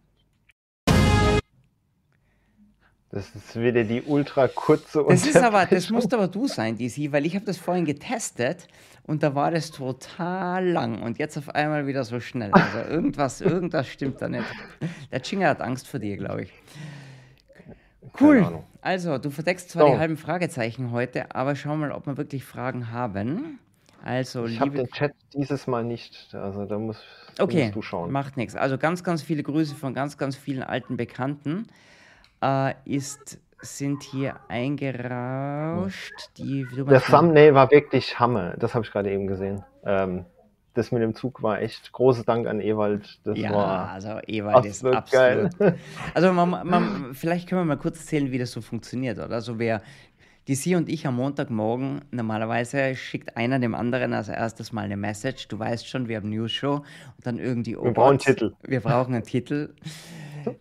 Das 3.10 3.33
ist 3.33 3.55
wieder 3.55 3.86
die 3.86 4.01
ultra 4.01 4.49
kurze 4.49 5.05
Das 5.07 5.25
ist 5.25 5.38
aber, 5.38 5.65
das 5.65 5.89
musst 5.89 6.13
aber 6.13 6.27
du 6.27 6.45
sein, 6.45 6.77
DC, 6.77 7.13
weil 7.13 7.25
ich 7.25 7.36
habe 7.36 7.45
das 7.45 7.57
vorhin 7.57 7.86
getestet 7.86 8.67
und 9.03 9.23
da 9.23 9.33
war 9.33 9.49
das 9.49 9.71
total 9.71 10.67
lang 10.67 11.01
und 11.01 11.17
jetzt 11.17 11.38
auf 11.38 11.55
einmal 11.55 11.88
wieder 11.88 12.03
so 12.03 12.19
schnell. 12.19 12.51
Also 12.51 12.79
irgendwas, 12.79 13.39
irgendwas 13.39 13.88
stimmt 13.88 14.21
da 14.21 14.27
nicht. 14.27 14.43
Der 15.10 15.21
Chinga 15.21 15.47
hat 15.47 15.62
Angst 15.62 15.88
vor 15.88 16.01
dir, 16.01 16.17
glaube 16.17 16.43
ich. 16.43 16.51
Cool. 18.19 18.60
Also, 18.82 19.17
du 19.17 19.30
verdeckst 19.30 19.69
zwar 19.69 19.86
die 19.88 19.91
So. 19.93 19.99
halben 19.99 20.17
Fragezeichen 20.17 20.91
heute, 20.91 21.34
aber 21.36 21.56
schau 21.56 21.75
mal, 21.75 21.91
ob 21.91 22.06
wir 22.08 22.17
wirklich 22.17 22.43
Fragen 22.45 22.91
haben. 22.91 23.60
Also, 24.03 24.45
Ich 24.45 24.60
habe 24.62 24.71
den 24.71 24.88
Chat 24.88 25.12
dieses 25.34 25.67
Mal 25.67 25.84
nicht. 25.84 26.34
Also 26.34 26.65
da 26.65 26.77
musst, 26.77 27.03
Okay, 27.39 27.63
musst 27.63 27.75
du 27.75 27.82
schauen. 27.82 28.12
macht 28.12 28.38
nichts. 28.38 28.56
Also 28.56 28.77
ganz, 28.77 29.03
ganz 29.03 29.21
viele 29.21 29.43
Grüße 29.43 29.75
von 29.75 29.93
ganz, 29.93 30.17
ganz 30.17 30.36
vielen 30.36 30.63
alten 30.63 30.95
Bekannten. 30.97 31.67
Äh, 32.41 32.73
ist, 32.86 33.39
sind 33.60 34.03
hier 34.03 34.36
eingerauscht. 34.47 36.13
Die, 36.38 36.65
mal- 36.86 36.99
Thumbnail 37.01 37.53
war 37.56 37.71
wirklich 37.71 38.19
Hammer. 38.19 38.53
Das 38.58 38.73
habe 38.75 38.86
ich 38.86 38.91
gerade 38.91 39.12
eben 39.12 39.27
gesehen. 39.27 39.63
Ähm, 39.84 40.25
das 40.77 40.91
mit 40.91 41.01
dem 41.01 41.15
Zug 41.15 41.41
war 41.43 41.61
echt 41.61 41.91
großes 41.91 42.25
Dank 42.25 42.47
an 42.47 42.59
Ewald. 42.61 43.19
Das 43.23 43.37
Ja, 43.37 43.51
war 43.51 43.89
also 43.89 44.19
Ewald 44.27 44.65
ist 44.65 44.85
absolut 44.85 45.11
geil. 45.11 45.49
Also 46.13 46.31
man, 46.33 46.49
man, 46.49 47.13
vielleicht 47.13 47.49
können 47.49 47.61
wir 47.61 47.65
mal 47.65 47.77
kurz 47.77 47.99
erzählen, 47.99 48.31
wie 48.31 48.37
das 48.37 48.51
so 48.51 48.61
funktioniert, 48.61 49.17
oder? 49.17 49.35
Also 49.35 49.59
wer, 49.59 49.81
die 50.47 50.55
Sie 50.55 50.75
und 50.75 50.89
ich 50.89 51.05
am 51.05 51.15
Montagmorgen, 51.15 52.01
normalerweise 52.11 52.95
schickt 52.95 53.35
einer 53.35 53.59
dem 53.59 53.75
anderen 53.75 54.13
als 54.13 54.29
erstes 54.29 54.71
mal 54.71 54.83
eine 54.83 54.97
Message. 54.97 55.47
Du 55.47 55.59
weißt 55.59 55.87
schon, 55.87 56.07
wir 56.07 56.17
haben 56.17 56.29
News 56.29 56.51
Show 56.51 56.75
und 56.75 56.85
dann 57.23 57.39
irgendwie. 57.39 57.75
Wir 57.75 57.91
brauchen 57.91 58.09
einen 58.11 58.19
Titel. 58.19 58.53
Wir 58.63 58.79
brauchen 58.79 59.13
einen 59.13 59.23
Titel. 59.23 59.73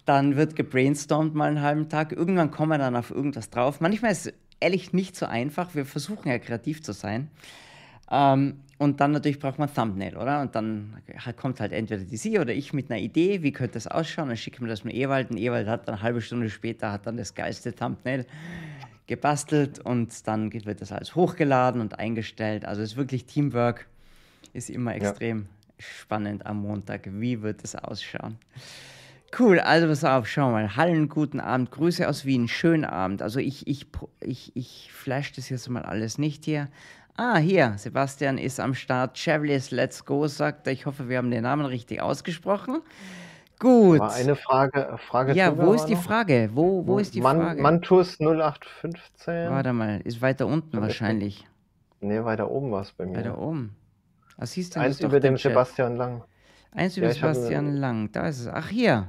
Dann 0.04 0.36
wird 0.36 0.56
gebrainstormt 0.56 1.34
mal 1.34 1.48
einen 1.48 1.62
halben 1.62 1.88
Tag. 1.88 2.12
Irgendwann 2.12 2.50
kommen 2.50 2.70
wir 2.70 2.78
dann 2.78 2.96
auf 2.96 3.10
irgendwas 3.10 3.50
drauf. 3.50 3.80
Manchmal 3.80 4.12
ist 4.12 4.26
es 4.26 4.34
ehrlich 4.60 4.92
nicht 4.92 5.14
so 5.14 5.26
einfach. 5.26 5.74
Wir 5.74 5.84
versuchen 5.84 6.28
ja 6.28 6.38
kreativ 6.38 6.82
zu 6.82 6.92
sein. 6.92 7.30
Ähm, 8.10 8.60
und 8.78 9.00
dann 9.00 9.12
natürlich 9.12 9.38
braucht 9.38 9.58
man 9.58 9.72
Thumbnail, 9.72 10.16
oder? 10.16 10.42
Und 10.42 10.54
dann 10.54 11.02
kommt 11.36 11.60
halt 11.60 11.72
entweder 11.72 12.04
die 12.04 12.16
Sie 12.16 12.38
oder 12.38 12.52
ich 12.52 12.74
mit 12.74 12.90
einer 12.90 13.00
Idee, 13.00 13.42
wie 13.42 13.52
könnte 13.52 13.74
das 13.74 13.86
ausschauen, 13.86 14.28
dann 14.28 14.36
schicken 14.36 14.64
wir 14.64 14.68
das 14.68 14.84
mit 14.84 14.94
Ewald 14.94 15.30
und 15.30 15.38
Ewald 15.38 15.66
hat 15.66 15.88
dann 15.88 15.94
eine 15.94 16.02
halbe 16.02 16.20
Stunde 16.20 16.50
später 16.50 16.92
hat 16.92 17.06
dann 17.06 17.16
das 17.16 17.34
geilste 17.34 17.74
Thumbnail 17.74 18.26
gebastelt 19.06 19.78
und 19.78 20.26
dann 20.26 20.52
wird 20.52 20.80
das 20.82 20.92
alles 20.92 21.14
hochgeladen 21.14 21.80
und 21.80 21.98
eingestellt. 21.98 22.64
Also 22.66 22.82
es 22.82 22.92
ist 22.92 22.96
wirklich 22.96 23.24
Teamwork, 23.24 23.86
ist 24.52 24.68
immer 24.68 24.94
extrem 24.94 25.46
spannend 25.78 26.44
am 26.44 26.62
Montag. 26.62 27.08
Wie 27.10 27.40
wird 27.42 27.62
es 27.64 27.76
ausschauen? 27.76 28.36
Cool, 29.38 29.58
also 29.60 29.88
pass 29.88 30.04
auf, 30.04 30.28
schau 30.28 30.50
mal. 30.50 30.76
Hallen, 30.76 31.08
guten 31.08 31.40
Abend, 31.40 31.70
Grüße 31.70 32.08
aus 32.08 32.24
Wien, 32.24 32.48
schönen 32.48 32.84
Abend. 32.84 33.22
Also 33.22 33.38
ich, 33.38 33.66
ich, 33.66 33.86
ich, 34.20 34.54
ich 34.54 34.90
flash 34.92 35.32
das 35.32 35.48
jetzt 35.48 35.68
mal 35.68 35.82
alles 35.82 36.18
nicht 36.18 36.44
hier. 36.44 36.68
Ah, 37.16 37.38
hier, 37.38 37.74
Sebastian 37.78 38.36
ist 38.36 38.60
am 38.60 38.74
Start. 38.74 39.16
Chevliers 39.16 39.70
Let's 39.70 40.04
Go, 40.04 40.26
sagt 40.26 40.66
er. 40.66 40.72
Ich 40.74 40.84
hoffe, 40.84 41.08
wir 41.08 41.16
haben 41.18 41.30
den 41.30 41.42
Namen 41.44 41.64
richtig 41.64 42.02
ausgesprochen. 42.02 42.82
Gut. 43.58 44.00
War 44.00 44.12
eine 44.12 44.36
Frage, 44.36 44.98
Frage 45.08 45.32
Ja, 45.32 45.56
wo 45.56 45.72
ist 45.72 45.86
die 45.86 45.94
noch? 45.94 46.02
Frage? 46.02 46.50
Wo, 46.52 46.86
wo 46.86 46.98
ist 46.98 47.14
die 47.14 47.22
Man, 47.22 47.38
Frage? 47.40 47.62
Mantus 47.62 48.18
0815. 48.20 49.50
Warte 49.50 49.72
mal, 49.72 50.00
ist 50.04 50.20
weiter 50.20 50.46
unten 50.46 50.78
wahrscheinlich. 50.78 51.46
Nee, 52.00 52.22
weiter 52.22 52.50
oben 52.50 52.70
war 52.70 52.82
es 52.82 52.92
bei 52.92 53.06
mir. 53.06 53.16
Weiter 53.16 53.38
oben. 53.38 53.74
Was 54.36 54.52
hieß 54.52 54.68
denn 54.70 54.82
Eins 54.82 55.00
über 55.00 55.18
dem 55.18 55.36
Chat? 55.36 55.52
Sebastian 55.52 55.96
Lang. 55.96 56.22
Eins 56.72 56.98
über 56.98 57.06
Ja, 57.06 57.12
ich 57.14 57.22
habe- 57.22 57.34
Sebastian 57.34 57.76
Lang. 57.76 58.12
Da 58.12 58.28
ist 58.28 58.40
es. 58.40 58.48
Ach, 58.48 58.68
hier. 58.68 59.08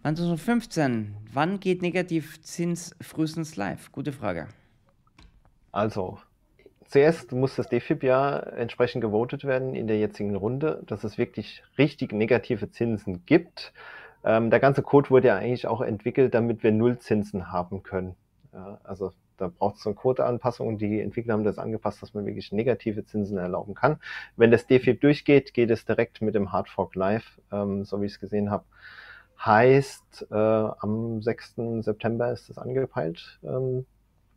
2015. 0.00 1.14
Wann 1.32 1.60
geht 1.60 1.82
Negativzins 1.82 2.96
frühestens 3.02 3.56
live? 3.56 3.92
Gute 3.92 4.12
Frage. 4.12 4.48
Also, 5.72 6.18
zuerst 6.86 7.32
muss 7.32 7.56
das 7.56 7.68
DFIP 7.68 8.02
ja 8.02 8.38
entsprechend 8.38 9.00
gewotet 9.00 9.44
werden 9.44 9.74
in 9.74 9.86
der 9.86 9.98
jetzigen 9.98 10.36
Runde, 10.36 10.82
dass 10.86 11.02
es 11.04 11.18
wirklich 11.18 11.62
richtig 11.78 12.12
negative 12.12 12.70
Zinsen 12.70 13.24
gibt. 13.24 13.72
Ähm, 14.24 14.50
der 14.50 14.60
ganze 14.60 14.82
Code 14.82 15.10
wurde 15.10 15.28
ja 15.28 15.36
eigentlich 15.36 15.66
auch 15.66 15.80
entwickelt, 15.80 16.34
damit 16.34 16.62
wir 16.62 16.72
Nullzinsen 16.72 17.50
haben 17.50 17.82
können. 17.82 18.14
Ja, 18.52 18.78
also 18.84 19.12
da 19.38 19.48
braucht 19.48 19.76
es 19.78 19.86
eine 19.86 19.96
Quoteanpassung 19.96 20.68
und 20.68 20.78
die 20.78 21.00
Entwickler 21.00 21.32
haben 21.34 21.44
das 21.44 21.58
angepasst, 21.58 22.02
dass 22.02 22.14
man 22.14 22.26
wirklich 22.26 22.52
negative 22.52 23.04
Zinsen 23.06 23.38
erlauben 23.38 23.74
kann. 23.74 23.96
Wenn 24.36 24.50
das 24.50 24.66
DFIP 24.66 25.00
durchgeht, 25.00 25.54
geht 25.54 25.70
es 25.70 25.84
direkt 25.84 26.20
mit 26.20 26.34
dem 26.34 26.52
Hardfork 26.52 26.94
live, 26.94 27.40
ähm, 27.50 27.84
so 27.84 28.00
wie 28.02 28.06
ich 28.06 28.12
es 28.12 28.20
gesehen 28.20 28.50
habe. 28.50 28.64
Heißt, 29.44 30.28
äh, 30.30 30.34
am 30.34 31.22
6. 31.22 31.82
September 31.82 32.30
ist 32.30 32.50
es 32.50 32.58
angepeilt. 32.58 33.40
Ähm, 33.42 33.86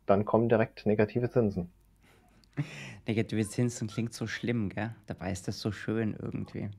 dann 0.06 0.24
kommen 0.24 0.48
direkt 0.48 0.86
negative 0.86 1.30
Zinsen. 1.30 1.70
Negative 3.06 3.46
Zinsen 3.46 3.88
klingt 3.88 4.14
so 4.14 4.26
schlimm, 4.26 4.70
gell? 4.70 4.94
Dabei 5.06 5.30
ist 5.30 5.46
das 5.46 5.60
so 5.60 5.70
schön 5.72 6.16
irgendwie. 6.20 6.70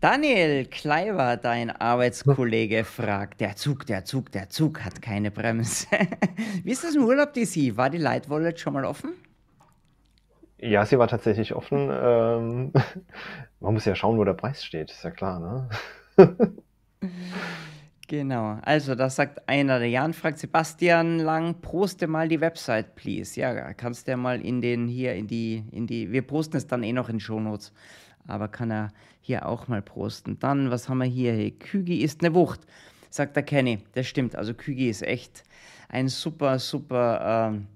Daniel 0.00 0.66
Kleiber, 0.66 1.36
dein 1.36 1.70
Arbeitskollege, 1.70 2.84
fragt: 2.84 3.40
Der 3.40 3.56
Zug, 3.56 3.86
der 3.86 4.04
Zug, 4.04 4.32
der 4.32 4.48
Zug 4.48 4.84
hat 4.84 5.00
keine 5.00 5.30
Bremse. 5.30 5.86
Wie 6.64 6.72
ist 6.72 6.84
das 6.84 6.96
im 6.96 7.04
Urlaub, 7.04 7.32
DC? 7.32 7.76
War 7.76 7.90
die 7.90 7.98
Light 7.98 8.28
Wallet 8.28 8.58
schon 8.58 8.72
mal 8.72 8.84
offen? 8.84 9.14
Ja, 10.58 10.84
sie 10.84 10.98
war 10.98 11.08
tatsächlich 11.08 11.54
offen. 11.54 11.90
Ähm, 11.90 12.72
man 13.60 13.74
muss 13.74 13.84
ja 13.84 13.94
schauen, 13.94 14.18
wo 14.18 14.24
der 14.24 14.34
Preis 14.34 14.64
steht, 14.64 14.90
ist 14.90 15.04
ja 15.04 15.10
klar, 15.10 15.40
ne? 15.40 15.68
Genau, 18.12 18.58
also 18.60 18.94
das 18.94 19.16
sagt 19.16 19.48
einer. 19.48 19.78
Der 19.78 19.88
Jan 19.88 20.12
fragt 20.12 20.38
Sebastian 20.38 21.18
Lang, 21.18 21.62
poste 21.62 22.06
mal 22.06 22.28
die 22.28 22.42
Website, 22.42 22.94
please. 22.94 23.40
Ja, 23.40 23.72
kannst 23.72 24.06
du 24.06 24.10
ja 24.10 24.18
mal 24.18 24.42
in 24.42 24.60
den 24.60 24.86
hier 24.86 25.14
in 25.14 25.26
die, 25.26 25.64
in 25.72 25.86
die, 25.86 26.12
wir 26.12 26.20
posten 26.20 26.58
es 26.58 26.66
dann 26.66 26.82
eh 26.82 26.92
noch 26.92 27.08
in 27.08 27.20
Shownotes, 27.20 27.72
aber 28.26 28.48
kann 28.48 28.70
er 28.70 28.92
hier 29.22 29.48
auch 29.48 29.66
mal 29.66 29.80
posten. 29.80 30.38
Dann, 30.38 30.70
was 30.70 30.90
haben 30.90 30.98
wir 30.98 31.06
hier? 31.06 31.52
Kügi 31.52 32.02
ist 32.02 32.22
eine 32.22 32.34
Wucht, 32.34 32.60
sagt 33.08 33.34
der 33.34 33.44
Kenny. 33.44 33.78
Das 33.94 34.06
stimmt, 34.06 34.36
also 34.36 34.52
Kügi 34.52 34.90
ist 34.90 35.00
echt 35.00 35.42
ein 35.88 36.08
super, 36.08 36.58
super, 36.58 37.50
ähm, 37.54 37.66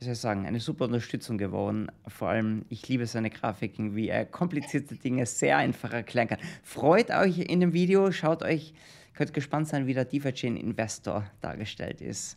wie 0.00 0.04
soll 0.04 0.12
ich 0.12 0.18
sagen, 0.18 0.44
eine 0.44 0.60
super 0.60 0.84
Unterstützung 0.84 1.38
geworden. 1.38 1.90
Vor 2.08 2.28
allem, 2.28 2.66
ich 2.68 2.86
liebe 2.88 3.06
seine 3.06 3.30
Grafiken, 3.30 3.96
wie 3.96 4.10
er 4.10 4.26
komplizierte 4.26 4.96
Dinge 4.96 5.24
sehr 5.24 5.56
einfach 5.56 5.94
erklären 5.94 6.28
kann. 6.28 6.40
Freut 6.62 7.10
euch 7.10 7.38
in 7.38 7.60
dem 7.60 7.72
Video, 7.72 8.12
schaut 8.12 8.42
euch, 8.42 8.74
könnt 9.18 9.34
gespannt 9.34 9.66
sein, 9.66 9.88
wie 9.88 9.94
der 9.94 10.04
DeFi-Chain 10.04 10.56
Investor 10.56 11.24
dargestellt 11.40 12.00
ist. 12.00 12.36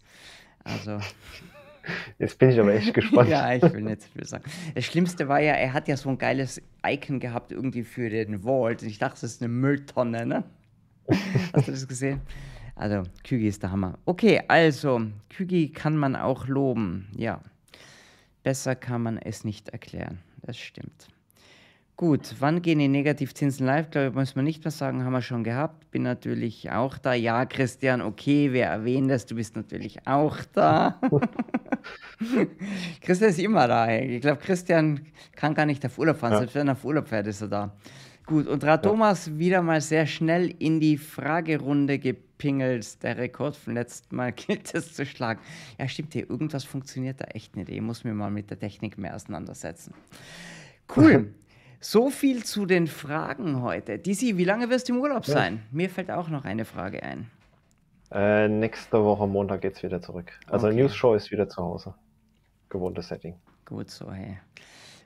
Also, 0.64 1.00
Jetzt 2.18 2.40
bin 2.40 2.50
ich 2.50 2.60
aber 2.60 2.74
echt 2.74 2.94
gespannt. 2.94 3.30
ja, 3.30 3.54
ich 3.54 3.62
will 3.62 3.82
nicht 3.82 4.04
viel 4.04 4.26
sagen. 4.26 4.44
Das 4.74 4.86
Schlimmste 4.86 5.28
war 5.28 5.40
ja, 5.40 5.54
er 5.54 5.74
hat 5.74 5.88
ja 5.88 5.96
so 5.96 6.10
ein 6.10 6.18
geiles 6.18 6.60
Icon 6.86 7.20
gehabt, 7.20 7.52
irgendwie 7.52 7.84
für 7.84 8.10
den 8.10 8.44
Vault. 8.44 8.82
Und 8.82 8.88
ich 8.88 8.98
dachte, 8.98 9.22
das 9.22 9.34
ist 9.34 9.42
eine 9.44 9.50
Mülltonne, 9.50 10.26
ne? 10.26 10.44
Hast 11.54 11.68
du 11.68 11.72
das 11.72 11.88
gesehen? 11.88 12.22
Also, 12.76 13.04
Kügi 13.24 13.48
ist 13.48 13.62
der 13.62 13.72
Hammer. 13.72 14.00
Okay, 14.06 14.42
also, 14.48 15.02
Kügi 15.30 15.72
kann 15.72 15.98
man 15.98 16.16
auch 16.16 16.48
loben. 16.48 17.10
Ja. 17.16 17.42
Besser 18.42 18.76
kann 18.76 19.04
man 19.04 19.18
es 19.20 19.44
nicht 19.44 19.70
erklären. 19.70 20.20
Das 20.42 20.58
stimmt. 20.58 21.10
Gut, 22.02 22.38
wann 22.40 22.64
gehen 22.64 22.80
die 22.80 22.88
Negativzinsen 22.88 23.64
live? 23.64 23.92
Glaube 23.92 24.08
ich, 24.08 24.16
muss 24.16 24.36
man 24.36 24.44
nicht 24.44 24.64
mehr 24.64 24.72
sagen, 24.72 25.06
haben 25.06 25.14
wir 25.14 25.22
schon 25.22 25.44
gehabt. 25.44 25.92
Bin 25.92 26.02
natürlich 26.02 26.72
auch 26.72 26.98
da. 26.98 27.14
Ja, 27.14 27.46
Christian, 27.46 28.02
okay, 28.02 28.52
wir 28.54 28.64
erwähnen 28.64 29.08
das, 29.08 29.28
du 29.28 29.36
bist 29.36 29.56
natürlich 29.56 30.08
auch 30.08 30.36
da. 30.52 31.00
Christian 33.02 33.30
ist 33.30 33.38
immer 33.38 33.68
da. 33.68 33.86
ey. 33.86 34.16
Ich 34.16 34.22
glaube, 34.22 34.42
Christian 34.42 35.02
kann 35.36 35.54
gar 35.54 35.68
nicht 35.68 35.86
auf 35.86 36.00
Urlaub 36.00 36.18
fahren. 36.18 36.32
Ja. 36.32 36.38
Selbst 36.40 36.56
wenn 36.56 36.70
er 36.70 36.72
auf 36.72 36.84
Urlaub 36.84 37.08
fährt, 37.08 37.28
ist 37.28 37.42
er 37.42 37.50
da. 37.50 37.76
Gut, 38.26 38.48
und 38.48 38.64
Rat 38.64 38.82
Thomas 38.82 39.38
wieder 39.38 39.62
mal 39.62 39.80
sehr 39.80 40.08
schnell 40.08 40.56
in 40.58 40.80
die 40.80 40.98
Fragerunde 40.98 42.00
gepingelt. 42.00 43.04
Der 43.04 43.20
Rekord 43.20 43.56
vom 43.56 43.76
letzten 43.76 44.16
Mal 44.16 44.32
gilt 44.36 44.74
es 44.74 44.96
zu 44.96 45.06
schlagen. 45.06 45.40
Ja, 45.78 45.88
stimmt 45.88 46.14
hier. 46.14 46.28
Irgendwas 46.28 46.64
funktioniert 46.64 47.22
da 47.22 47.26
echt 47.26 47.56
nicht. 47.56 47.70
Ich 47.70 47.80
muss 47.80 48.04
mir 48.04 48.16
mal 48.16 48.32
mit 48.32 48.50
der 48.50 48.58
Technik 48.58 48.98
mehr 48.98 49.16
auseinandersetzen. 49.16 49.94
Cool. 50.98 51.32
So 51.84 52.12
viel 52.12 52.44
zu 52.44 52.66
den 52.68 52.86
Fragen 52.88 53.62
heute. 53.64 53.98
Disi, 53.98 54.38
wie 54.38 54.44
lange 54.44 54.70
wirst 54.70 54.88
du 54.88 54.94
im 54.94 55.02
Urlaub 55.02 55.26
Ja. 55.26 55.34
sein? 55.34 55.64
Mir 55.72 55.90
fällt 55.90 56.12
auch 56.12 56.30
noch 56.30 56.46
eine 56.46 56.64
Frage 56.64 57.02
ein. 57.02 57.30
Äh, 58.12 58.48
nächste 58.48 59.04
Woche 59.04 59.26
Montag 59.28 59.62
geht's 59.62 59.82
wieder 59.82 60.00
zurück. 60.02 60.32
Also 60.48 60.68
Okay. 60.68 60.76
News 60.76 60.94
Show 60.96 61.16
ist 61.16 61.32
wieder 61.32 61.50
zu 61.50 61.64
Hause. 61.64 61.96
Gewohntes 62.70 63.08
Setting. 63.08 63.36
Gut 63.66 63.90
so, 63.90 64.12
hey. 64.12 64.38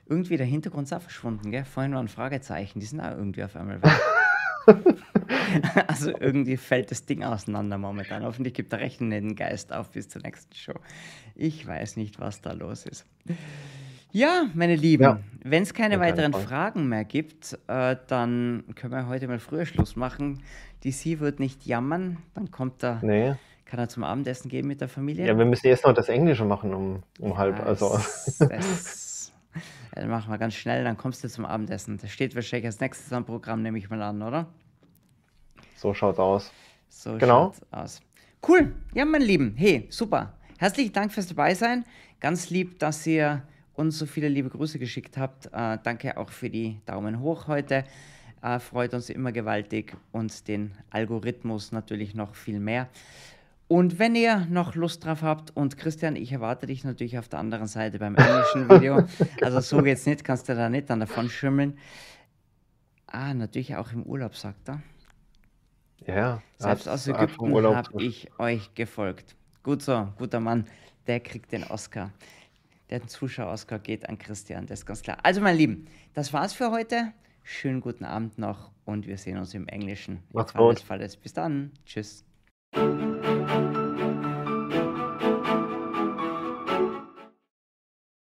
Irgendwie 0.06 0.36
der 0.36 0.46
Hintergrund 0.46 0.86
ist 0.86 0.92
auch 0.92 1.00
verschwunden, 1.00 1.50
gell? 1.50 1.64
Vorhin 1.64 1.94
waren 1.94 2.08
Fragezeichen, 2.08 2.78
die 2.78 2.86
sind 2.86 3.00
auch 3.00 3.10
irgendwie 3.12 3.42
auf 3.42 3.56
einmal 3.56 3.80
weg. 3.82 3.92
also 5.88 6.10
irgendwie 6.10 6.56
fällt 6.56 6.90
das 6.90 7.06
Ding 7.06 7.24
auseinander 7.24 7.78
momentan. 7.78 8.22
Hoffentlich 8.24 8.52
gibt 8.54 8.72
der 8.72 8.80
Rechner 8.80 9.10
den 9.20 9.34
Geist 9.34 9.72
auf 9.72 9.90
bis 9.92 10.08
zur 10.08 10.22
nächsten 10.22 10.54
Show. 10.54 10.74
Ich 11.34 11.66
weiß 11.66 11.96
nicht, 11.96 12.20
was 12.20 12.40
da 12.42 12.52
los 12.52 12.84
ist. 12.86 13.06
Ja, 14.12 14.46
meine 14.54 14.76
Lieben, 14.76 15.02
Ja. 15.02 15.20
wenn 15.44 15.62
es 15.62 15.74
keine 15.74 15.94
Ja, 15.94 16.00
keine 16.00 16.12
weiteren 16.12 16.32
Frage. 16.32 16.46
Fragen 16.46 16.88
mehr 16.88 17.04
gibt, 17.04 17.58
äh, 17.66 17.96
dann 18.06 18.64
können 18.74 18.92
wir 18.92 19.06
heute 19.08 19.28
mal 19.28 19.38
früher 19.38 19.66
Schluss 19.66 19.96
machen. 19.96 20.42
DC 20.84 21.20
wird 21.20 21.40
nicht 21.40 21.66
jammern, 21.66 22.18
dann 22.34 22.50
kommt 22.50 22.82
er, 22.84 23.00
Nee. 23.02 23.34
kann 23.64 23.78
er 23.78 23.88
zum 23.88 24.04
Abendessen 24.04 24.48
gehen 24.48 24.66
mit 24.66 24.80
der 24.80 24.88
Familie. 24.88 25.26
Ja, 25.26 25.36
wir 25.36 25.44
müssen 25.44 25.66
jetzt 25.66 25.84
noch 25.84 25.92
das 25.92 26.08
Englische 26.08 26.44
machen 26.44 26.72
um, 26.72 27.02
um 27.20 27.36
halb. 27.36 27.58
Ja, 27.58 27.64
Also. 27.64 27.90
Das, 27.90 28.38
das, 28.38 29.32
ja, 29.54 29.60
dann 30.02 30.08
machen 30.10 30.30
wir 30.30 30.38
ganz 30.38 30.54
schnell, 30.54 30.84
dann 30.84 30.96
kommst 30.96 31.22
du 31.24 31.28
zum 31.28 31.44
Abendessen. 31.44 31.98
Das 31.98 32.10
steht 32.10 32.34
wahrscheinlich 32.34 32.66
als 32.66 32.80
nächstes 32.80 33.12
am 33.12 33.24
Programm, 33.24 33.62
nehme 33.62 33.78
ich 33.78 33.90
mal 33.90 34.00
an, 34.02 34.22
oder? 34.22 34.46
So 35.74 35.92
schaut's 35.92 36.18
aus. 36.18 36.52
So 36.88 37.18
Genau. 37.18 37.46
schaut's 37.52 37.60
aus. 37.70 38.00
Cool. 38.46 38.72
Ja, 38.94 39.04
meine 39.04 39.24
Lieben. 39.24 39.54
Hey, 39.56 39.86
super. 39.90 40.32
Herzlichen 40.58 40.92
Dank 40.92 41.12
fürs 41.12 41.26
Dabeisein. 41.26 41.84
Ganz 42.20 42.48
lieb, 42.48 42.78
dass 42.78 43.06
ihr 43.06 43.42
uns 43.76 43.98
so 43.98 44.06
viele 44.06 44.28
liebe 44.28 44.48
Grüße 44.48 44.78
geschickt 44.78 45.16
habt. 45.16 45.46
Äh, 45.52 45.78
danke 45.82 46.16
auch 46.16 46.30
für 46.30 46.50
die 46.50 46.80
Daumen 46.86 47.20
hoch 47.20 47.46
heute. 47.46 47.84
Äh, 48.42 48.58
freut 48.58 48.94
uns 48.94 49.10
immer 49.10 49.32
gewaltig 49.32 49.96
und 50.12 50.48
den 50.48 50.72
Algorithmus 50.90 51.72
natürlich 51.72 52.14
noch 52.14 52.34
viel 52.34 52.60
mehr. 52.60 52.88
Und 53.68 53.98
wenn 53.98 54.14
ihr 54.14 54.46
noch 54.48 54.76
Lust 54.76 55.04
drauf 55.04 55.22
habt, 55.22 55.56
und 55.56 55.76
Christian, 55.76 56.14
ich 56.14 56.30
erwarte 56.30 56.66
dich 56.66 56.84
natürlich 56.84 57.18
auf 57.18 57.28
der 57.28 57.40
anderen 57.40 57.66
Seite 57.66 57.98
beim 57.98 58.14
englischen 58.14 58.68
Video. 58.70 59.04
Also 59.42 59.60
so 59.60 59.82
geht's 59.82 60.06
nicht, 60.06 60.22
kannst 60.22 60.48
du 60.48 60.54
da 60.54 60.68
nicht 60.68 60.88
dann 60.88 61.00
davon 61.00 61.28
schimmeln. 61.28 61.76
Ah, 63.06 63.34
natürlich 63.34 63.74
auch 63.74 63.92
im 63.92 64.04
Urlaub, 64.04 64.36
sagt 64.36 64.68
er. 64.68 64.82
Ja. 66.06 66.42
Selbst 66.58 66.88
aus 66.88 67.08
Ägypten 67.08 67.50
Urlaub 67.50 67.74
habe 67.74 68.02
ich 68.02 68.28
euch 68.38 68.72
gefolgt. 68.74 69.34
Gut 69.64 69.82
so, 69.82 70.08
guter 70.18 70.38
Mann, 70.38 70.66
der 71.08 71.18
kriegt 71.18 71.50
den 71.50 71.64
Oscar. 71.64 72.12
Der 72.90 73.06
Zuschauer-Oscar 73.06 73.78
geht 73.78 74.08
an 74.08 74.18
Christian, 74.18 74.66
das 74.66 74.80
ist 74.80 74.86
ganz 74.86 75.02
klar. 75.02 75.18
Also, 75.22 75.40
meine 75.40 75.58
Lieben, 75.58 75.86
das 76.14 76.32
war's 76.32 76.52
für 76.52 76.70
heute. 76.70 77.12
Schönen 77.42 77.80
guten 77.80 78.04
Abend 78.04 78.38
noch 78.38 78.70
und 78.84 79.06
wir 79.06 79.18
sehen 79.18 79.38
uns 79.38 79.54
im 79.54 79.68
Englischen. 79.68 80.22
Macht's 80.32 80.54
gut. 80.54 80.84
Bis 81.22 81.32
dann. 81.32 81.72
Tschüss. 81.84 82.24